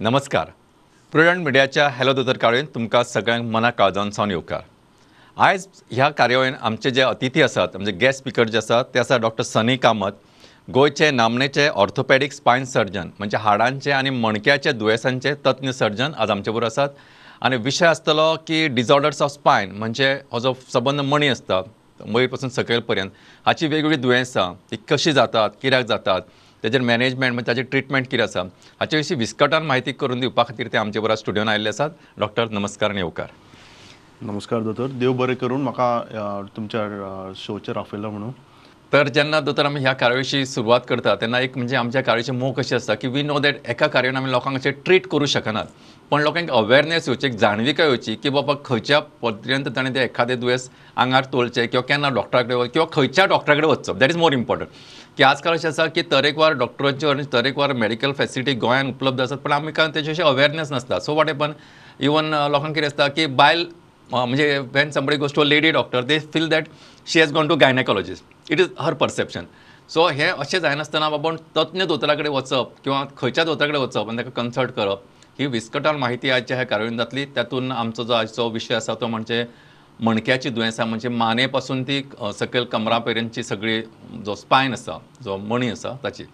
नमस्कार. 0.00 0.50
प्रुडंट 1.12 1.44
मिडियाच्या 1.44 1.86
हॅलो 1.92 2.12
दोतर 2.12 2.36
कार्यावळीन 2.38 2.66
तुमकां 2.74 3.02
सगळ्यांक 3.04 3.44
मना 3.52 3.70
काळजावन 3.70 4.10
सावन 4.10 4.30
येवकार. 4.30 4.60
आयज 5.36 5.66
ह्या 5.90 6.08
कार्यावळीन 6.18 6.54
आमचे 6.54 6.90
जे 6.90 7.02
अतिथी 7.02 7.42
आसात 7.42 7.76
म्हणजे 7.76 7.92
गेस्ट 8.00 8.18
स्पिकर 8.18 8.48
जे 8.48 8.58
आसात 8.58 8.84
ते 8.94 8.98
आसा 8.98 9.16
डॉक्टर 9.16 9.42
सनी 9.44 9.76
कामत 9.76 10.12
गोंयचे 10.74 11.10
नामनेचे 11.10 11.66
ऑर्थोपॅडिक 11.68 12.32
स्पायन 12.32 12.64
सर्जन 12.64 13.10
म्हणजे 13.18 13.38
हाडांचे 13.40 13.90
आनी 13.92 14.10
मणक्याचे 14.10 14.72
दुयेंसांचे 14.72 15.34
तज्ञ 15.46 15.70
सर्जन 15.70 16.14
आज 16.14 16.30
आमचे 16.30 16.50
बरोबर 16.50 16.66
आसात 16.66 16.88
आनी 17.42 17.56
विशय 17.64 17.86
आसतलो 17.86 18.34
की 18.46 18.66
डिजॉर्डर्स 18.74 19.22
ऑफ 19.22 19.32
स्पायन 19.32 19.76
म्हणजे 19.78 20.18
हो 20.32 20.40
जो 20.40 20.54
सबंद 20.72 21.00
मणी 21.00 21.28
आसता 21.28 21.60
मयरपासून 22.06 22.50
सकयल 22.50 22.80
पर्यंत 22.80 23.10
हाची 23.46 23.66
वेगवेगळी 23.66 23.96
दुयेंसां 23.96 24.52
ती 24.70 24.76
कशी 24.90 25.12
जातात 25.12 25.50
कित्याक 25.62 25.84
जातात 25.86 26.22
तेजेर 26.62 26.80
मॅनेजमेंट 26.82 27.32
म्हणजे 27.32 27.46
ताजे 27.46 27.62
ट्रिटमेंट 27.62 28.06
कितें 28.10 28.22
आसा 28.24 28.42
हाचे 28.80 28.96
विशीं 28.96 29.16
विस्कटान 29.16 29.66
म्हायती 29.66 29.92
करून 29.92 30.20
दिवपा 30.20 30.42
खातीर 30.42 30.68
ते 30.72 30.78
आमचे 30.78 31.00
बरोबर 31.00 31.14
स्टुडियोन 31.14 31.48
आयिल्ले 31.48 31.68
आसात 31.68 31.90
डॉक्टर 32.18 32.48
नमस्कार 32.50 32.90
आनी 32.90 32.98
येवकार 32.98 33.28
नमस्कार 34.22 34.62
दोतोर 34.62 34.90
देव 34.90 35.12
बरें 35.12 35.34
करून 35.36 35.62
म्हाका 35.62 36.46
तुमच्या 36.56 37.32
शोचेर 37.36 37.76
आपयला 37.76 38.08
म्हणून. 38.08 38.30
तर 38.92 39.08
जेन्ना 39.14 39.38
दोतोर 39.40 39.64
आमी 39.66 39.80
ह्या 39.80 39.92
कार्यावळीची 39.92 40.44
सुरवात 40.46 40.80
करता 40.88 41.14
तेन्ना 41.20 41.38
एक 41.40 41.56
म्हणजे 41.56 41.76
आमच्या 41.76 42.02
कार्यावळीची 42.02 42.32
मोग 42.32 42.52
कशी 42.58 42.74
आसता 42.74 42.94
की 43.00 43.08
वी 43.12 43.22
नो 43.22 43.38
दॅट 43.38 43.54
एका 43.70 43.86
कार्यान 43.86 44.16
आमी 44.16 44.30
लोकांक 44.30 44.56
अशें 44.58 44.70
ट्रीट 44.84 45.06
करूं 45.12 45.26
शकनात 45.28 45.64
पण 46.10 46.20
लोकांक 46.22 46.50
अवेरनेस 46.50 47.08
येवची 47.08 47.26
एक 47.26 47.32
जाणविकाय 47.38 47.86
येवची 47.86 48.14
की 48.22 48.28
बाबा 48.28 48.54
खंयच्या 48.64 49.00
पर्यंत 49.22 49.66
ताणें 49.76 49.94
तें 49.94 50.00
एखादें 50.02 50.38
दुयेंस 50.40 50.68
आंगार 50.96 51.24
तोलचें 51.32 51.66
किंवा 51.66 51.82
केन्ना 51.88 52.08
डॉक्टरा 52.14 52.42
कडेन 52.42 52.56
वच- 52.56 52.70
किंवा 52.72 52.86
खंयच्या 52.92 53.26
डॉक्टरा 53.26 53.54
कडेन 53.54 53.70
वचप 53.70 53.96
दॅट 53.98 54.10
इज 54.10 54.16
मोर 54.16 54.32
इम्पॉर्टंट 54.32 54.68
की 55.18 55.22
आजकाल 55.22 55.54
अशें 55.54 55.68
आसा 55.68 55.86
की 55.86 56.02
तरेकवार 56.12 56.52
डॉक्टरांच्यो 56.58 57.10
आनी 57.10 57.22
तरेकवार 57.32 57.72
मेडिकल 57.82 58.12
फेसिलिटी 58.18 58.54
गोंयांत 58.64 58.92
उपलब्ध 58.92 59.20
आसात 59.20 59.38
पण 59.44 59.52
आमकां 59.52 59.88
तेचे 59.94 60.10
अशें 60.10 60.24
अवेरनेस 60.24 60.72
नासता 60.72 60.98
सो 61.00 61.14
वॉट 61.14 61.28
एपन 61.30 61.52
इवन 62.00 62.34
लोकांक 62.52 62.74
कितें 62.74 62.86
आसता 62.86 63.08
की 63.08 63.26
बायल 63.42 63.66
म्हणजे 64.10 64.58
वेन 64.74 64.90
समबडी 64.90 65.16
गोश्ट 65.16 65.38
lady 65.40 65.70
doctor 65.70 66.02
they 66.04 66.18
feel 66.34 66.48
that 66.48 66.64
she 67.08 67.20
has 67.20 67.32
gone 67.32 67.48
to 67.48 67.56
gynaecologist 67.56 68.52
it 68.52 68.60
is 68.60 68.68
her 68.80 68.94
perception 68.94 69.44
so 69.90 70.06
हे 70.08 70.26
अशें 70.28 70.58
जायनासतना 70.58 71.08
बाबा 71.10 71.30
तज्ञ 71.56 71.84
दोतोरा 71.84 72.14
कडेन 72.14 72.32
वचप 72.32 72.72
किंवा 72.84 73.04
खंयच्या 73.18 73.44
दोतोरा 73.44 73.68
कडेन 73.68 73.82
वचप 73.82 74.08
आनी 74.08 74.16
ताका 74.18 74.30
कन्सल्ट 74.42 74.70
करप 74.76 75.02
ही 75.38 75.46
विस्कटान 75.46 75.96
म्हायती 75.96 76.30
आजच्या 76.30 76.56
ह्या 76.56 76.66
कार्यावळीन 76.66 76.98
जातली 76.98 77.24
तातूंत 77.36 77.72
आमचो 77.72 78.04
जो 78.04 78.12
आजचो 78.14 78.48
विशय 78.50 78.74
आसा 78.74 78.94
तो 79.00 79.06
म्हणजे 79.06 79.44
मणक्याची 80.00 80.50
दुयेंसां 80.50 80.86
म्हणजे 80.86 81.08
माने 81.08 81.46
पासून 81.54 81.82
ती 81.82 82.02
सकयल 82.38 82.64
कमरा 82.72 82.98
पर्यंतची 83.06 83.42
सगळी 83.42 83.80
जो 84.24 84.34
स्पायन 84.34 84.72
आसा 84.72 84.98
जो 85.24 85.36
मणी 85.36 85.70
आसा 85.70 85.96
ताची 86.04 86.24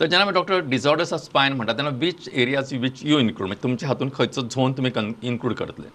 तर 0.00 0.06
जेन्ना 0.06 0.24
आमी 0.24 0.32
डॉक्टर 0.34 0.60
डिजॉर्डर्स 0.68 1.12
ऑफ 1.12 1.20
स्पायन 1.20 1.52
म्हणटा 1.52 1.72
तेन्ना 1.72 1.90
which 1.98 2.28
areas 2.32 2.72
which 2.80 3.00
you 3.04 3.18
include 3.18 3.46
म्हणजे 3.48 3.62
तुमच्या 3.62 3.88
हातून 3.88 4.08
खंयचो 4.14 4.42
झोन 4.42 4.72
तुमी 4.76 4.90
इन्क्लूड 5.22 5.54
करतले. 5.54 5.88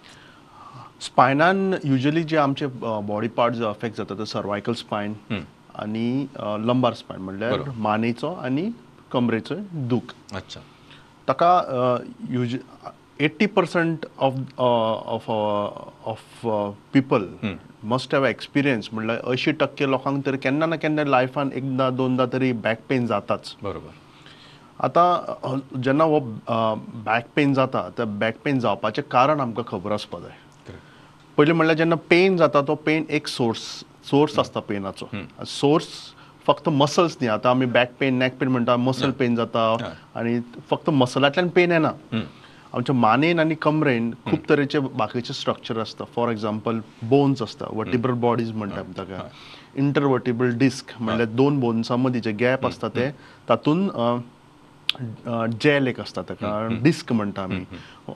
स्पायनान 1.02 1.74
युजली 1.84 2.22
जे 2.22 2.36
आमचे 2.36 2.66
बॉडी 2.82 3.28
पार्ट 3.36 3.54
जो 3.54 3.68
अफेक्ट 3.68 3.96
जाता 3.96 4.14
तो 4.18 4.24
सर्वायकल 4.24 4.72
स्पायन 4.74 5.14
आणि 5.74 6.26
लंबार 6.66 6.94
स्पायन 6.94 7.22
म्हणल्यार. 7.22 7.60
मानेचो 7.76 8.32
आणि 8.42 8.70
कमरेचो 9.12 9.54
दूख. 9.88 10.14
अच्छा. 10.34 10.60
ताका 11.28 11.96
use 12.30 12.56
eighty 13.20 13.46
percent 13.46 14.06
of 14.18 14.34
of 14.58 15.30
of 15.30 16.46
people 16.92 17.26
must 17.90 18.14
have 18.14 18.24
experience 18.26 18.88
म्हणल्यार 18.92 19.18
अंयशीं 19.18 19.52
टक्के 19.60 19.90
लोकांक 19.90 20.24
तरी 20.26 20.36
केन्ना 20.42 20.66
ना 20.66 20.76
केन्ना 20.76 21.04
लायफान 21.04 21.50
एकदां 21.54 21.94
दोनदां 21.96 22.26
तरी 22.32 22.52
बॅक 22.52 22.80
पेन 22.88 23.06
जाताच. 23.06 23.54
बरोबर. 23.62 23.92
आतां 24.84 25.58
जेन्ना 25.82 26.04
हो 26.04 26.20
बॅक 27.06 27.26
पेन 27.36 27.54
जाता 27.54 27.88
त्या 27.96 28.06
बॅक 28.20 28.36
पेन 28.44 28.58
जावपाचें 28.60 29.02
कारण 29.10 29.40
आमकां 29.40 29.64
खबर 29.68 29.92
आसपा 29.92 30.18
जाय. 30.20 30.36
पयलीं 31.36 31.54
म्हणल्यार 31.54 31.76
जेन्ना 31.78 31.96
पेन 32.10 32.36
जाता 32.36 32.60
तो 32.68 32.74
पेन 32.86 33.04
एक 33.18 33.26
सोर्स 33.28 33.60
सोर्स 34.10 34.38
आसता 34.38 34.60
पेनाचो 34.68 35.08
सोर्स 35.46 35.86
फक्त 36.46 36.68
मसल्स 36.68 37.16
न्ही. 37.20 37.28
आतां 37.28 37.50
आमी 37.50 37.66
बॅक 37.66 37.90
पेन 38.00 38.14
नॅक 38.18 38.36
पेन 38.38 38.48
म्हणटा 38.48 38.76
मसल 38.76 39.10
पेन 39.18 39.34
जाता. 39.36 39.76
आनी 40.14 40.38
फक्त 40.70 40.90
मसलांतल्यान 40.90 41.48
पेन 41.56 41.72
येना 41.72 41.90
आमच्या 42.74 42.94
मानेन 42.94 43.40
आनी 43.40 43.54
कमरेन 43.62 44.10
खूब 44.26 44.38
तरेचे 44.48 44.78
बाकीचे 44.78 45.32
स्ट्रक्चर 45.34 45.78
आसता 45.80 46.04
फॉर 46.14 46.30
एक्झाम्पल 46.30 46.78
बोन्स 47.10 47.42
आसता 47.42 47.66
वर्टिब्रल 47.76 48.14
बॉडीज 48.24 48.52
म्हणटा 48.52 48.80
आमी 48.80 48.92
ताका 48.98 49.22
इंटरवर्टिब्रल 49.82 50.56
डिस्क 50.58 50.92
म्हणल्यार 51.00 51.28
दोन 51.36 51.58
बोन्सा 51.60 51.96
मदीं 51.96 52.20
जे 52.20 52.32
गॅप 52.40 52.66
आसता 52.66 52.88
ते 52.96 53.10
तातून 53.48 53.88
जेल 55.62 55.86
एक 55.88 56.00
आसता 56.00 56.22
ताका 56.28 56.50
डिस्क 56.82 57.12
म्हणटा 57.12 57.42
आमी 57.42 57.64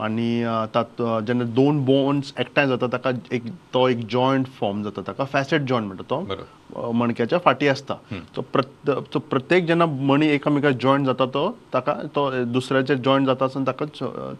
आनी 0.01 0.43
तात 0.75 1.03
जेन्ना 1.27 1.45
दोन 1.55 1.85
बोन्स 1.85 2.33
एकठांय 2.39 2.67
जाता 2.69 2.87
ताका 2.93 3.11
एक 3.33 3.43
तो 3.75 3.87
एक 3.89 3.99
जॉयंट 4.11 4.47
फॉर्म 4.61 4.83
जाता 4.83 5.03
ताका 5.07 5.25
फॅसेट 5.33 5.61
जॉयंट 5.69 5.87
म्हणटा 5.87 6.03
तो 6.11 6.91
मणक्याच्या 6.93 7.39
फाटी 7.45 7.69
आसता 7.69 7.95
तो 8.37 9.19
प्रत्येक 9.31 9.67
जेन्ना 9.67 9.87
मणी 9.87 10.29
एकामेका 10.29 10.71
जॉयंट 10.71 11.07
जाता 11.07 11.27
तो 11.35 11.49
ताका 11.75 11.95
तो 12.17 12.31
दुसऱ्याचे 12.45 12.97
जॉयंट 12.97 13.27
जाता 13.27 13.45
आसतना 13.45 13.65
ताका 13.67 13.85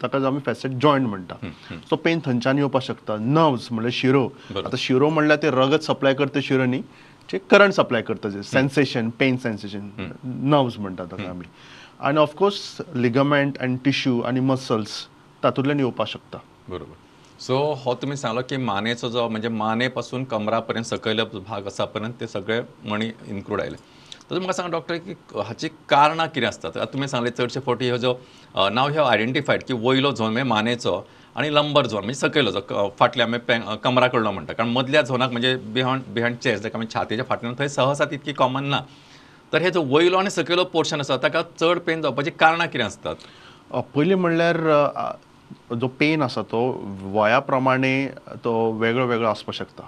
ताकाच 0.01 0.23
आमी 0.23 0.39
फॅसेट 0.45 0.71
जॉयंट 0.81 1.07
म्हणटा 1.07 1.35
सो 1.89 1.95
पेन 1.95 2.19
थंयच्यान 2.25 2.57
येवपाक 2.57 2.83
शकता. 2.83 3.15
नर्व्स 3.19 3.71
म्हणल्यार 3.71 3.91
शिरो. 3.93 4.27
आतां 4.55 4.77
शिरो 4.77 5.09
म्हणल्यार 5.09 5.41
ते 5.43 5.49
रगत 5.51 5.83
सप्लाय 5.83 6.13
करता 6.13 6.39
शिरो 6.43 6.65
न्ही 6.65 6.81
जे 7.29 7.37
करंट 7.51 7.73
सप्लाय 7.73 8.01
करता 8.01 8.29
जे 8.29 8.43
सेन्सेशन 8.43 9.09
पेन 9.19 9.37
सेन्सेशन 9.43 9.89
नर्व्स 10.23 10.77
म्हणटा 10.79 11.03
ताका 11.11 11.29
आमी 11.29 11.45
आनी 11.99 12.19
of course 12.19 12.81
ligament 12.95 13.57
and 13.57 13.77
tissue 13.83 14.19
आनी 14.27 14.39
मसल्स 14.39 15.01
तातूंतल्यान 15.43 15.79
येवपाक 15.79 16.07
शकता. 16.07 16.37
बरोबर. 16.69 16.93
सो 17.39 17.57
हो 17.83 17.93
तुम्ही 18.01 18.17
सांगलो 18.17 18.41
की 18.49 18.57
मानेचो 18.57 19.09
जो 19.09 19.27
म्हणजे 19.29 19.49
माने 19.49 19.87
पासून 19.95 20.23
कमरा 20.23 20.59
पर्यंत 20.67 20.85
सकयलो 20.85 21.25
भाग 21.47 21.65
आसा 21.67 21.85
पर्यंत 21.85 22.13
ते 22.19 22.27
सगळे 22.27 22.61
मणी 22.89 23.09
इन्क्लूड 23.27 23.61
आयले 23.61 23.75
तर 24.29 24.35
म्हाका 24.35 24.53
सांगा 24.53 24.71
डॉक्टर 24.71 24.97
की 24.97 25.13
हाची 25.45 25.67
कारणां 25.89 26.27
कितें 26.27 26.47
आसतात 26.47 26.77
आतां 26.77 26.93
तुमी 26.93 27.07
सांगले 27.07 27.29
चडशे 27.31 27.59
फावटी 27.65 27.89
हो 27.89 27.97
जो 27.97 28.13
नाव 28.73 28.89
ह्यो 28.91 29.03
आयडेंटिफायड 29.03 29.63
की 29.67 29.73
वयलो 29.83 30.11
झोन 30.11 30.31
म्हणजे 30.31 30.49
मानेचो 30.49 31.01
आणि 31.35 31.53
लंबर 31.55 31.87
झोन 31.87 32.03
म्हणजे 32.03 32.19
सकयलो 32.19 32.51
जो 32.51 32.89
फाटल्या 32.99 33.25
आमी 33.25 33.37
कमरा 33.83 34.07
कडलो 34.07 34.31
म्हणटा 34.31 34.53
कारण 34.53 34.69
मदल्या 34.73 35.01
झोनाक 35.01 35.31
म्हणजे 35.31 35.55
बिहांड 35.73 36.01
बिहांड 36.13 36.35
चेस्ट 36.43 36.63
जाका 36.63 36.77
आमी 36.79 36.85
छातीच्या 36.93 37.25
फाटल्यान 37.29 37.55
थंय 37.59 37.67
सहसा 37.67 38.05
तितकी 38.11 38.33
कॉमन 38.33 38.65
ना. 38.65 38.81
तर 39.53 39.61
हे 39.61 39.71
जो 39.71 39.83
वयलो 39.91 40.17
आनी 40.17 40.29
सकयलो 40.29 40.63
पोर्शन 40.73 40.99
आसा 40.99 41.17
ताका 41.23 41.41
चड 41.59 41.79
पेन 41.85 42.01
जावपाची 42.01 42.31
कारणां 42.39 42.67
कितें 42.67 42.85
आसतात 42.85 43.15
पयलीं 43.95 44.15
म्हणल्यार 44.15 44.57
जो 45.79 45.87
पेन 45.99 46.21
आसा 46.21 46.41
तो 46.51 46.59
वया 47.13 47.39
प्रमाणे 47.47 47.93
तो 48.43 48.51
वेगळो 48.79 49.05
वेगळो 49.07 49.27
आसपाक 49.27 49.55
शकता. 49.55 49.83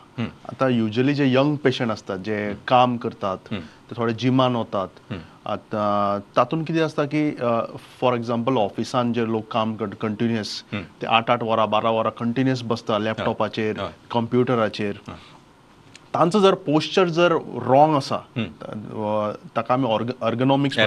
आतां 0.50 0.70
युजली 0.72 1.14
जे 1.14 1.26
यंग 1.34 1.56
पेशंट 1.64 1.92
आसतात 1.92 2.18
जे 2.26 2.38
काम 2.68 2.98
करतात 2.98 3.38
ते 3.52 3.96
थोडे 3.96 4.14
जिमान 4.20 4.56
वतात 4.56 5.14
आतां 5.46 6.20
तातूंत 6.36 6.64
कितें 6.68 6.82
आसता 6.84 7.06
की 7.14 7.30
फॉर 8.02 8.16
एक्झाम्पल 8.16 8.58
ऑफिसान 8.58 9.14
जे 9.14 9.26
लोक 9.32 9.52
काम 9.52 9.76
करता 9.76 9.96
कंटिन्युअस 10.02 10.62
ते 10.74 11.08
आठ 11.08 11.30
आठ 11.32 11.44
वरां 11.44 11.70
बारा 11.70 11.90
वरां 11.98 12.12
कंटिन्युअस 12.20 12.64
बसता 12.64 12.98
लॅपटॉपाचेर 13.00 13.80
हय. 15.08 15.14
तांचो 16.14 16.40
जर 16.40 16.54
पोस्चर 16.66 17.08
जर 17.16 17.34
रॉंग 17.68 17.96
आसा 17.96 18.18
ताका 19.56 19.74
आमी 19.74 19.88
अर्गनॉमिक्स 20.22 20.78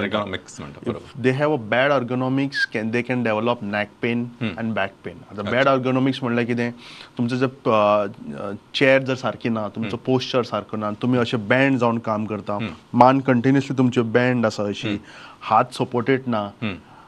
म्हणटा 0.59 0.91
they 1.23 1.31
have 1.31 1.53
a 1.53 1.57
bad 1.69 1.91
ergonomics 1.91 2.65
can 2.73 2.89
they 2.91 3.01
can 3.01 3.23
develop 3.23 3.63
neck 3.63 3.89
pain 4.01 4.25
and 4.41 4.73
back 4.73 4.91
pain 5.05 5.17
आता 5.31 5.49
बॅड 5.49 5.67
अर्गोनॉमिक्स 5.67 6.19
म्हणल्यार 6.23 6.45
कितें 6.47 6.71
तुमचें 7.17 7.37
जर 7.37 7.47
चेअर 8.73 9.01
जर 9.03 9.15
सारकी 9.15 9.49
ना 9.49 9.67
तुमचो 9.75 9.97
पोस्चर 10.05 10.43
सारको 10.43 10.77
ना 10.77 10.91
तुमी 11.01 11.17
अशें 11.17 11.47
बँड 11.47 11.77
जावन 11.79 11.97
काम 12.05 12.25
करता 12.25 12.57
मान 12.93 13.19
कंटिन्युअसली 13.27 13.77
तुमच्यो 13.77 14.03
बँड 14.03 14.45
आसा 14.45 14.63
अशी 14.69 14.97
हात 15.49 15.73
सपोर्टेड 15.77 16.27
ना 16.27 16.49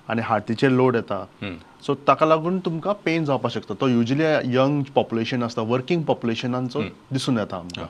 आनी 0.10 0.22
हार्टीचेर 0.26 0.70
लोड 0.72 0.96
येता 0.96 1.26
सो 1.86 1.94
ताका 2.08 2.26
लागून 2.26 2.60
तुमकां 2.66 2.94
पेन 3.06 3.26
जावपाक 3.26 3.52
शकता. 3.52 3.74
तो 3.82 3.88
युजली 3.88 4.24
यंग 4.56 4.84
पॉप्युलेशन 4.96 5.44
आसता 5.44 5.62
वर्किंग 5.68 6.02
पॉप्युलेशनांचो 6.08 6.82
दिसून 7.12 7.38
येता 7.38 7.58
आमकां. 7.58 7.86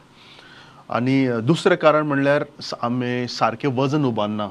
आनी 0.89 1.27
दुसरें 1.41 1.77
कारण 1.77 2.05
म्हणल्यार 2.07 2.43
स- 2.61 2.73
आमी 2.81 3.27
सारकें 3.27 3.69
वजन 3.69 4.05
उबारना 4.05 4.49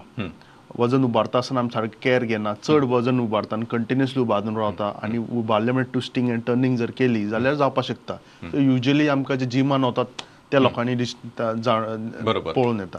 वजन 0.79 1.05
उबारता 1.05 1.39
आसतना 1.39 1.61
आमी 1.61 1.69
सारकें 1.75 1.99
कॅर 2.03 2.25
घेना. 2.25 2.55
चड 2.55 2.85
वजन 2.85 3.21
उबारता 3.21 3.57
आनी 3.57 3.65
कंटिन्युअसली 3.71 4.23
उबारून 4.23 4.57
रावता 4.57 4.99
आनी 5.03 5.19
उबारले 5.19 5.73
म्हणजे 5.73 5.91
ट्विस्टिंग 5.93 6.29
एंड 6.29 6.43
टर्निंग 6.47 6.77
जर 6.77 6.91
केली 6.91 7.29
जाल्यार 7.29 7.55
जावपाक 7.55 7.85
शकता. 7.85 8.17
युजली 8.55 9.09
आमकां 9.09 9.37
जे 9.39 9.47
जिमान 9.47 9.85
वतात 9.85 10.05
त्या 10.51 10.61
लोकांनी. 10.61 10.95
पळोवन 12.55 12.81
येता. 12.81 12.99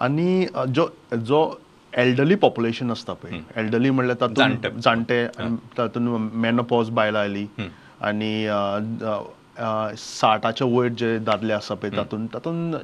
आनी 0.00 0.46
जो 0.74 0.86
जो 1.14 1.60
एल्डरली 1.96 2.34
पॉप्युलेशन 2.34 2.90
आसता 2.90 3.12
पळय. 3.12 3.30
एल्डरली 3.56 3.90
म्हणल्यार 3.90 4.16
तातूंत 4.20 4.56
जाणटे. 4.82 5.26
तातूंत 5.78 6.30
मेनोपॉज 6.34 6.90
बायलां 6.90 7.22
आयली 7.22 7.46
आनी 8.02 8.46
साठाच्या 9.98 10.66
वयर 10.66 10.92
जे 10.98 11.18
दादले 11.18 11.52
आसा 11.52 11.74
पळय 11.74 11.96
तातूंत 11.96 12.28
तातूंत 12.34 12.74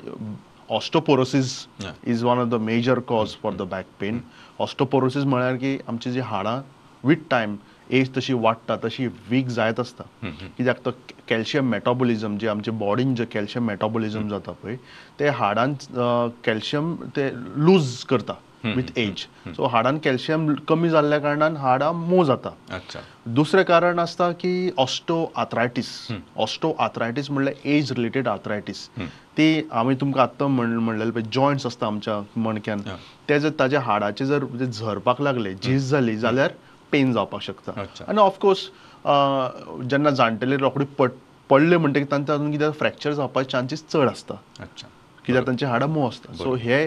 osteoporosis. 0.72 1.66
Is 2.06 2.24
one 2.24 2.38
of 2.38 2.48
the 2.48 2.54
major 2.60 2.98
cause 3.08 3.34
for 3.42 3.52
the 3.54 3.62
back 3.70 3.86
pain 4.00 4.18
osteoporosis 4.60 5.24
म्हळ्यार 5.24 5.56
की 5.56 5.76
आमची 5.88 6.12
जी 6.12 6.20
हाडां 6.20 6.60
विथ 7.04 7.16
टायम 7.30 7.56
एज 7.90 8.10
तशी 8.16 8.32
वाडटा 8.32 8.76
तशी 8.84 9.06
वीक 9.30 9.46
जायत 9.46 9.80
आसता. 9.80 10.02
कित्याक 10.56 10.84
तो 10.84 10.90
कॅल्शियम 11.28 11.68
मेटाबॉलिझम 11.70 12.36
जे 12.38 12.48
आमच्या 12.48 12.74
बॉडीन 12.74 13.14
जे 13.14 13.24
कॅल्शियम 13.32 13.66
मेटाबॉलिझम 13.66 14.28
जाता 14.28 14.52
पळय 14.62 14.76
ते 15.20 15.28
हाडांत 15.28 15.86
कॅल्शियम 16.44 16.94
ते 17.16 17.28
लूज 17.66 18.02
करता. 18.04 18.34
With 18.74 18.98
age. 18.98 19.26
सो 19.56 19.66
हाडांत 19.72 19.98
कॅल्शियम 20.04 20.52
कमी 20.68 20.88
जाल्ल्या 20.90 21.18
कारणान 21.18 21.56
हाडां 21.56 21.92
मोव 21.94 22.24
जाता. 22.24 22.50
दुसरें 23.26 23.64
कारण 23.64 23.98
आसता 23.98 24.30
की 24.40 24.70
ऑस्टो 24.78 25.24
आर्थरायटीस 25.36 25.88
ऑस्टो 26.36 26.72
आर्थरायटीस 26.80 27.30
म्हणल्यार 27.30 27.68
एज 27.68 27.92
रिलेटेड 27.92 28.28
आर्थरायटीस. 28.28 28.88
ती 29.38 29.68
आमी 29.72 29.94
तुमकां 30.00 30.22
आत्तां 30.22 30.48
म्हण 30.48 30.76
म्हणलेलें 30.76 31.12
पळय 31.12 31.22
जॉयंट्स 31.32 31.66
आसता 31.66 31.86
आमच्या 31.86 32.20
मणक्यान. 32.40 32.80
ते 33.28 33.38
जर 33.40 33.50
ताज्या 33.58 33.80
हाडाचे 33.80 34.26
जर 34.26 34.44
झरपाक 34.64 35.20
लागले 35.20 35.54
झीज 35.54 35.90
जाली 35.90 36.16
जाल्यार 36.16 36.52
पेन 36.92 37.12
जावपाक 37.12 37.42
शकता. 37.42 37.84
आनी 38.08 38.20
ऑफकोर्स 38.20 38.68
जेन्ना 39.90 40.10
जाणटेले 40.10 40.56
रोखडे 40.56 40.84
पड 40.98 41.10
पडले 41.50 41.76
म्हणटकीर 41.76 42.04
तांचे 42.10 42.28
तातूंत 42.28 42.52
कितें 42.52 42.70
फ्रॅक्चर 42.78 43.12
जावपाचे 43.12 43.50
चान्सीस 43.50 43.84
चड 43.92 44.08
आसता. 44.08 44.34
कित्याक 45.26 45.46
तांचे 45.46 45.66
हाडां 45.66 45.88
मोव 45.88 46.06
आसता. 46.06 46.32
सो 46.36 46.54
हे 46.54 46.86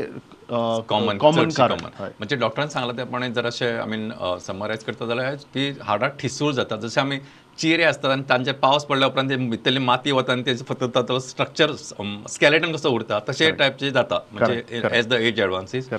कॉमन 0.90 1.18
कॉमन 1.18 1.50
कारण. 1.58 1.80
हय. 2.00 2.10
म्हणजे 2.20 2.36
डॉक्टरान 2.36 2.68
सांगला 2.70 2.94
त्याप्रमाणे 2.96 3.30
जर 3.34 3.46
अशें 3.46 3.66
आय 3.68 3.86
मीन 3.90 4.12
समरायज 4.46 4.84
करता 4.84 5.06
जाल्यार 5.08 5.36
की 5.54 5.70
हाडां 5.88 6.10
ठिसूळ 6.20 6.52
जाता 6.54 6.76
जशे 6.76 7.00
आमी 7.02 7.18
चिरे 7.60 7.84
असतात 7.84 8.12
आणि 8.12 8.24
तांचे 8.30 8.52
पावस 8.62 8.86
पडल्या 8.86 9.08
उपरांत 9.08 9.30
ते 9.30 9.36
भितरली 9.50 9.80
माती 9.80 10.12
वता 10.12 10.32
आणि 10.32 10.46
तेजे 10.46 10.64
फक्त 10.70 10.84
ताचो 10.96 11.20
स्ट्रक्चर 11.20 11.72
स्केलेटन 12.30 12.72
कसो 12.76 12.90
उरता 12.96 13.20
तशे 13.30 13.52
टायपचे 13.52 13.92
जाता 13.92 14.20
म्हणजे. 14.32 14.64
As 14.98 15.08
the 15.08 15.14
age 15.14 15.40
advances. 15.40 15.90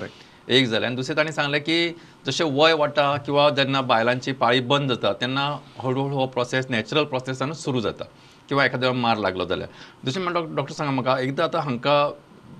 एक 0.49 0.65
जालें 0.67 0.85
आनी 0.87 0.95
दुसरें 0.95 1.15
तांणी 1.17 1.31
सांगलें 1.31 1.59
की 1.63 1.95
जशें 2.27 2.43
वय 2.53 2.73
वाडटा 2.73 3.15
किंवा 3.25 3.49
जेन्ना 3.57 3.81
बायलांची 3.91 4.31
पाळी 4.41 4.59
बंद 4.71 4.91
जाता 4.91 5.11
तेन्ना 5.21 5.45
हळूहळू 5.83 6.15
हो 6.15 6.25
प्रोसेस 6.33 6.65
नॅचरल 6.69 7.03
प्रोसेसान 7.11 7.53
सुरू 7.53 7.81
जाता 7.81 8.03
किंवा 8.49 8.65
एखाद्या 8.65 8.91
मार 8.93 9.17
लागलो 9.17 9.45
जाल्यार 9.45 9.69
दुसरें 10.05 10.23
म्हणटा 10.23 10.39
डॉक्टर 10.55 10.73
सांगा 10.73 10.91
म्हाका 10.91 11.19
एकदां 11.21 11.47
आतां 11.47 11.61
हांकां 11.63 12.09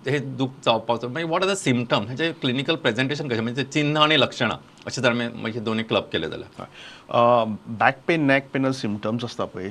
हे 0.08 0.20
दूख 0.20 0.50
जावपाचो 0.66 1.08
मागीर 1.08 1.28
वॉट 1.30 1.44
आर 1.44 1.50
द 1.50 1.54
सिमटम 1.58 2.06
हेचे 2.10 2.32
क्लिनिकल 2.42 2.76
प्रेझेंटेशन 2.84 3.28
कशें 3.30 3.42
म्हणजे 3.42 3.64
चिन्ह 3.64 4.02
आणि 4.02 4.20
लक्षणां. 4.20 4.58
अशें 4.88 5.02
जर 5.02 5.14
मागीर 5.14 5.62
दोन्ही 5.64 5.84
क्लब 5.86 6.04
केले 6.12 6.30
जाल्यार 6.30 7.46
back 7.80 7.98
pain 8.08 8.26
neck 8.28 8.48
pain 8.54 8.72
symptoms 8.72 9.24
आसता 9.24 9.46
पळय 9.54 9.70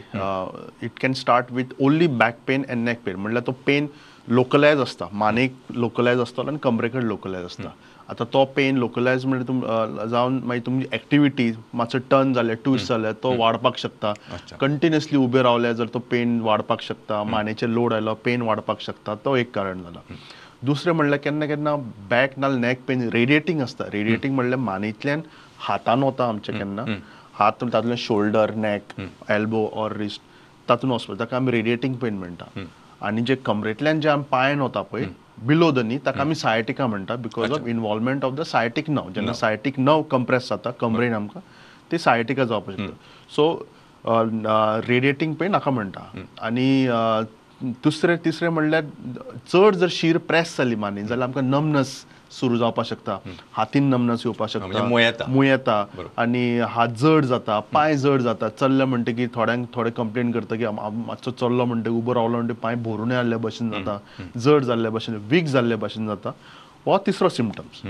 it 0.82 1.00
can 1.02 1.12
start 1.22 1.52
with 1.52 1.74
only 1.80 2.06
back 2.22 2.36
pain 2.46 2.64
and 2.68 2.84
neck 2.84 3.00
pain 3.04 3.16
म्हणल्यार 3.16 3.46
तो 3.46 3.52
पेन 3.66 3.86
लोकलायज 4.28 4.80
आसता 4.80 5.06
मानेक 5.12 5.54
लोकलायज 5.74 6.20
आसता 6.20 6.42
आनी 6.48 6.58
कमरेकडेन 6.62 7.06
लोकलायज 7.08 7.44
आसता 7.44 7.70
आतां 8.10 8.26
तो 8.32 8.44
पेन 8.56 8.76
लोकलायज 8.78 9.24
म्हणजे 9.26 9.46
तुम 9.48 9.60
अ, 9.64 10.04
जावन 10.10 10.38
मागीर 10.44 10.62
तुमची 10.66 10.86
एक्टिविटी 10.92 11.50
मातसो 11.74 11.98
टर्न 12.10 12.32
जाले 12.32 12.54
ट्विस्ट 12.64 12.88
जाले 12.88 13.12
तो 13.22 13.34
वाडपाक 13.38 13.76
शकता. 13.78 14.12
कंटिन्युअसली 14.60 15.18
उबे 15.18 15.42
रावले 15.42 15.72
जर 15.74 15.86
तो 15.94 15.98
पेन 16.10 16.40
वाडपाक 16.40 16.80
शकता 16.82 17.22
मानेचेर 17.24 17.68
लोड 17.68 17.92
आयलो 17.94 18.14
पेन 18.24 18.42
वाडपाक 18.42 18.80
शकता 18.80 19.14
तो 19.24 19.36
एक 19.36 19.50
कारण 19.54 19.82
जाला 19.82 20.14
दुसरें 20.66 20.92
म्हणल्यार 20.94 21.20
केन्ना 21.24 21.46
केन्ना 21.46 21.74
बॅक 22.10 22.38
नाल 22.38 22.56
नॅक 22.60 22.80
पेन 22.88 23.08
रेडिएटींग 23.12 23.60
आसता 23.62 23.84
रेडिएटींग 23.92 24.34
म्हणल्यार 24.34 24.60
मानेंतल्यान 24.60 25.20
हातान 25.68 26.02
वता 26.02 26.28
आमच्या 26.28 26.54
केन्ना. 26.54 26.84
हात 27.38 27.52
तातूंतल्यान 27.52 27.96
shoulder 27.98 28.50
neck 28.54 29.00
elbow 29.30 29.68
or 29.82 29.92
wrist 29.96 30.22
तातूंत 30.68 30.92
वचपा 30.92 31.14
ताका 31.20 31.36
आमी 31.36 31.50
रेडिएटींग 31.50 31.94
पेन 32.02 32.14
म्हणटा. 32.18 32.44
आनी 33.06 33.22
जे 33.26 33.34
कमरेंतल्यान 33.46 34.00
जे 34.00 34.08
आमी 34.08 34.22
पांयान 34.30 34.60
वता 34.60 34.82
पळय 34.92 35.06
बिलो 35.46 35.70
द 35.72 35.78
नी 35.78 35.98
ताका 36.06 36.20
आमी 36.20 36.34
सायटिका 36.34 36.86
म्हणटा 36.86 37.14
because 37.16 37.52
of 37.52 37.66
involvement 37.68 38.24
of 38.24 38.32
the 38.36 38.42
sciatic 38.46 38.90
nerve 38.90 39.10
जेन्ना 39.14 39.32
सायटीक 39.32 39.78
नव 39.78 40.02
कंप्रेस 40.10 40.48
जाता 40.48 40.70
कमरेन 40.80 41.14
आमकां 41.14 41.42
ती 41.92 41.98
सायटिका 41.98 42.44
जावपाक 42.44 42.76
शकता. 42.76 42.96
सो 43.36 43.68
रेडिएटींग 44.88 45.34
पेन 45.34 45.54
हाका 45.54 45.70
म्हणटा. 45.70 46.00
आनी 46.40 46.86
दुसरें 47.84 48.16
तिसरें 48.24 48.48
म्हणल्यार 48.48 48.84
चड 49.52 49.74
जर 49.76 49.88
शीर 49.90 50.18
प्रेस 50.28 50.56
जाली 50.58 50.74
माने 50.74 51.02
जाल्यार 51.04 51.28
आमकां 51.28 51.44
नमनस 51.44 51.94
सुरू 52.30 52.56
जावपाक 52.58 52.86
शकता. 52.86 53.16
हातीन 53.52 53.88
नमनस 53.90 54.22
येवपाक 54.26 54.48
शकता. 54.48 54.84
मूय 55.28 55.48
येता. 55.48 55.84
आनी 56.18 56.58
हात 56.70 56.88
जड 57.00 57.24
जाता 57.24 57.58
पांय 57.72 57.96
जड 57.96 58.20
जाता. 58.22 58.48
चल्ले 58.48 58.84
म्हणटकीर 58.84 59.28
थोड्यांक 59.34 59.66
थोडे 59.74 59.90
कंप्लेन 59.96 60.30
करता 60.32 60.56
की 60.56 60.66
मातसो 61.06 61.30
चल्लो 61.30 61.64
म्हणटकीर 61.64 61.92
उबो 61.92 62.14
रावलो 62.14 62.36
म्हणटकीर 62.36 62.56
पांय 62.62 62.74
भरून 62.84 63.12
आसल्या 63.12 63.38
भशेन 63.38 63.70
जाता. 63.70 63.98
जड 64.38 64.64
जाल्ल्या 64.64 64.90
भशेन 64.90 65.16
वीक 65.30 65.44
जाल्ल्या 65.54 65.78
भशेन 65.78 66.06
जाता. 66.06 66.32
हो 66.86 66.98
तिसरो 67.06 67.28
सिमटम्स 67.28 67.82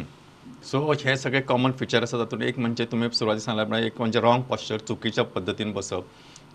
सो 0.70 0.92
हे 1.04 1.16
सगळे 1.16 1.40
कॉमन 1.48 1.72
फिचर 1.78 2.02
आसा 2.02 2.18
तातूंत 2.18 2.42
एक 2.42 2.58
म्हणजे 2.58 2.84
तुमी 2.92 3.08
सुरवाती 3.12 3.40
सांगल्या 3.40 3.64
प्रमाणे 3.64 3.86
एक 3.86 3.98
म्हणजे 3.98 4.20
रॉंग 4.20 4.42
पॉस्चर 4.48 4.78
चुकीच्या 4.88 5.24
पद्दतीन 5.24 5.72
बसप 5.72 6.04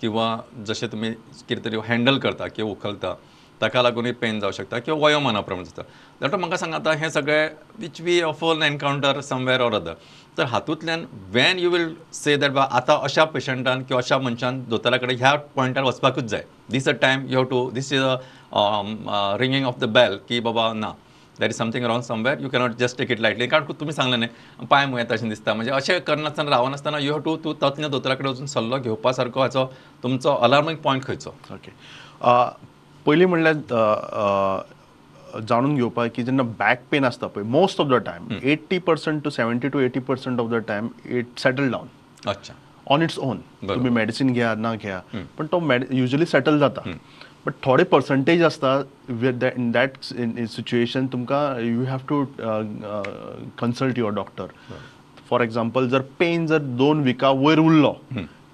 किंवा 0.01 0.25
जशें 0.67 0.87
तुमी 0.91 1.11
कितें 1.49 1.63
तरी 1.65 1.77
हँडल 1.87 2.17
करता 2.19 2.47
किंवा 2.47 2.71
उखलता 2.71 3.13
ताका 3.61 3.81
लागूनय 3.81 4.11
पेन 4.21 4.39
जावं 4.39 4.51
शकता 4.51 4.79
किंवा 4.79 4.99
वयोमाना 5.05 5.41
प्रमाण 5.41 5.63
जाता 5.63 5.81
डॉक्टर 6.21 6.37
म्हाका 6.37 6.57
सांगा 6.57 6.75
आतां 6.77 6.95
हें 6.97 7.09
सगळें 7.09 7.49
which 7.79 8.01
we 8.01 8.21
often 8.21 8.63
encounter 8.63 9.21
somewhere 9.21 9.61
or 9.61 9.73
other 9.75 9.93
तर 10.37 10.45
हातूंतल्यान 10.51 11.05
when 11.33 11.59
you 11.59 11.69
will 11.71 11.93
say 12.13 12.35
that 12.37 12.51
बा 12.51 12.63
आतां 12.79 12.97
अशा 13.03 13.23
पेशंटान 13.33 13.83
किंवा 13.83 14.01
अशा 14.01 14.17
मनशान 14.19 14.63
दोतोरा 14.69 14.97
कडेन 14.97 15.17
ह्या 15.19 15.33
पॉयंटार 15.55 15.83
वचपाकूच 15.83 16.23
जाय. 16.23 16.43
This 16.71 16.89
a 16.89 16.91
time 17.01 17.25
you 17.29 17.37
have 17.37 17.45
to 17.49 17.69
this 17.73 17.91
is 17.93 18.01
a 18.01 18.15
ringing 19.39 19.65
of 19.65 19.79
the 19.79 19.89
bell 19.95 20.17
की 20.29 20.39
बाबा 20.39 20.71
ना 20.73 20.91
there 21.39 21.49
is 21.49 21.57
something 21.57 21.85
wrong 21.85 22.01
somewhere 22.01 22.41
you 22.41 22.49
cannot 22.49 22.75
just 22.79 22.97
take 22.97 23.11
it 23.11 23.19
lightly 23.19 23.47
कारण 23.47 23.71
तुमी 23.79 23.91
सांगलें 23.93 24.17
न्ही 24.17 24.65
पांय 24.69 24.85
मुयेता 24.85 25.13
अशें 25.13 25.27
दिसता 25.29 25.53
म्हणजे 25.53 25.71
अशें 25.71 25.99
करनासतना 26.07 26.49
रावनासतना 26.49 26.99
यू 26.99 27.13
हॅव 27.13 27.21
टू 27.23 27.35
तूं 27.43 27.53
तज्ञ 27.63 27.87
दोतोरा 27.87 28.15
कडेन 28.15 28.31
वचून 28.31 28.45
सल्लो 28.47 28.77
घेवपा 28.77 29.11
सारको 29.13 29.41
हाचो 29.41 29.65
तुमचो 30.03 30.35
अलार्मींग 30.35 30.77
पॉयंट 30.83 31.05
खंयचो 31.05 31.29
ओके 31.53 31.71
पयलीं 33.05 33.25
म्हणल्यार 33.25 33.55
जाणून 35.49 35.75
घेवपाक 35.75 36.11
की 36.15 36.23
जेन्ना 36.23 36.43
बॅक 36.59 36.81
पेन 36.91 37.05
आसता 37.05 37.27
पळय 37.27 37.43
most 37.43 37.81
of 37.81 37.87
the 37.87 37.95
time 38.05 38.27
eighty 38.43 38.77
percent 38.87 39.23
to 39.23 39.29
seventy 39.29 39.67
to 39.67 39.79
eighty 39.79 39.99
percent 39.99 40.39
of 40.39 40.49
the 40.49 40.61
time 40.67 40.87
it 41.05 41.39
settle 41.39 41.69
down 41.71 41.87
अच्छा. 42.29 42.53
On 42.91 43.01
its 43.01 43.17
own. 43.19 43.37
तुम्ही 43.67 43.91
मेडिसिन 43.91 44.33
घ्या 44.33 44.53
ना 44.55 44.73
घ्या. 44.75 44.99
पण 45.37 45.45
तो 45.51 45.61
युजली 45.91 46.25
सेटल 46.25 46.59
जाता. 46.59 46.81
बट 47.45 47.53
थोडे 47.63 47.83
पर्संटेज 47.83 48.43
आसता 48.43 48.77
इन 49.09 49.71
दॅट 49.71 49.97
सिच्युएशन 50.01 51.07
तुमकां 51.13 51.65
you 51.65 51.85
have 51.85 51.99
to 52.09 52.23
consult 53.59 53.99
your 53.99 54.13
doctor 54.13 54.45
for 55.29 55.41
example 55.41 55.87
जर 55.89 56.01
पेन 56.19 56.45
जर 56.47 56.59
दोन 56.77 57.01
विका 57.03 57.29
वयर 57.29 57.59
उरलो 57.59 57.91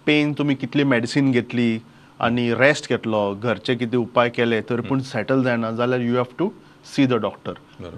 पेन 0.05 0.33
तुमी 0.37 0.55
कितली 0.55 0.83
मेडिसीन 0.83 1.31
घेतली 1.31 1.77
आनी 2.21 2.53
रेस्ट 2.53 2.89
घेतलो. 2.89 3.19
घरचे 3.35 3.75
कितें 3.75 3.97
उपाय 3.97 4.29
केले 4.29 4.61
तरी 4.69 4.81
पूण 4.89 4.99
सेटल 5.11 5.43
जायना. 5.43 5.71
जाल्यार 5.71 6.01
you 6.01 6.15
have 6.15 6.35
to 6.39 6.49
see 6.85 7.05
the 7.05 7.13
doctor 7.21 7.53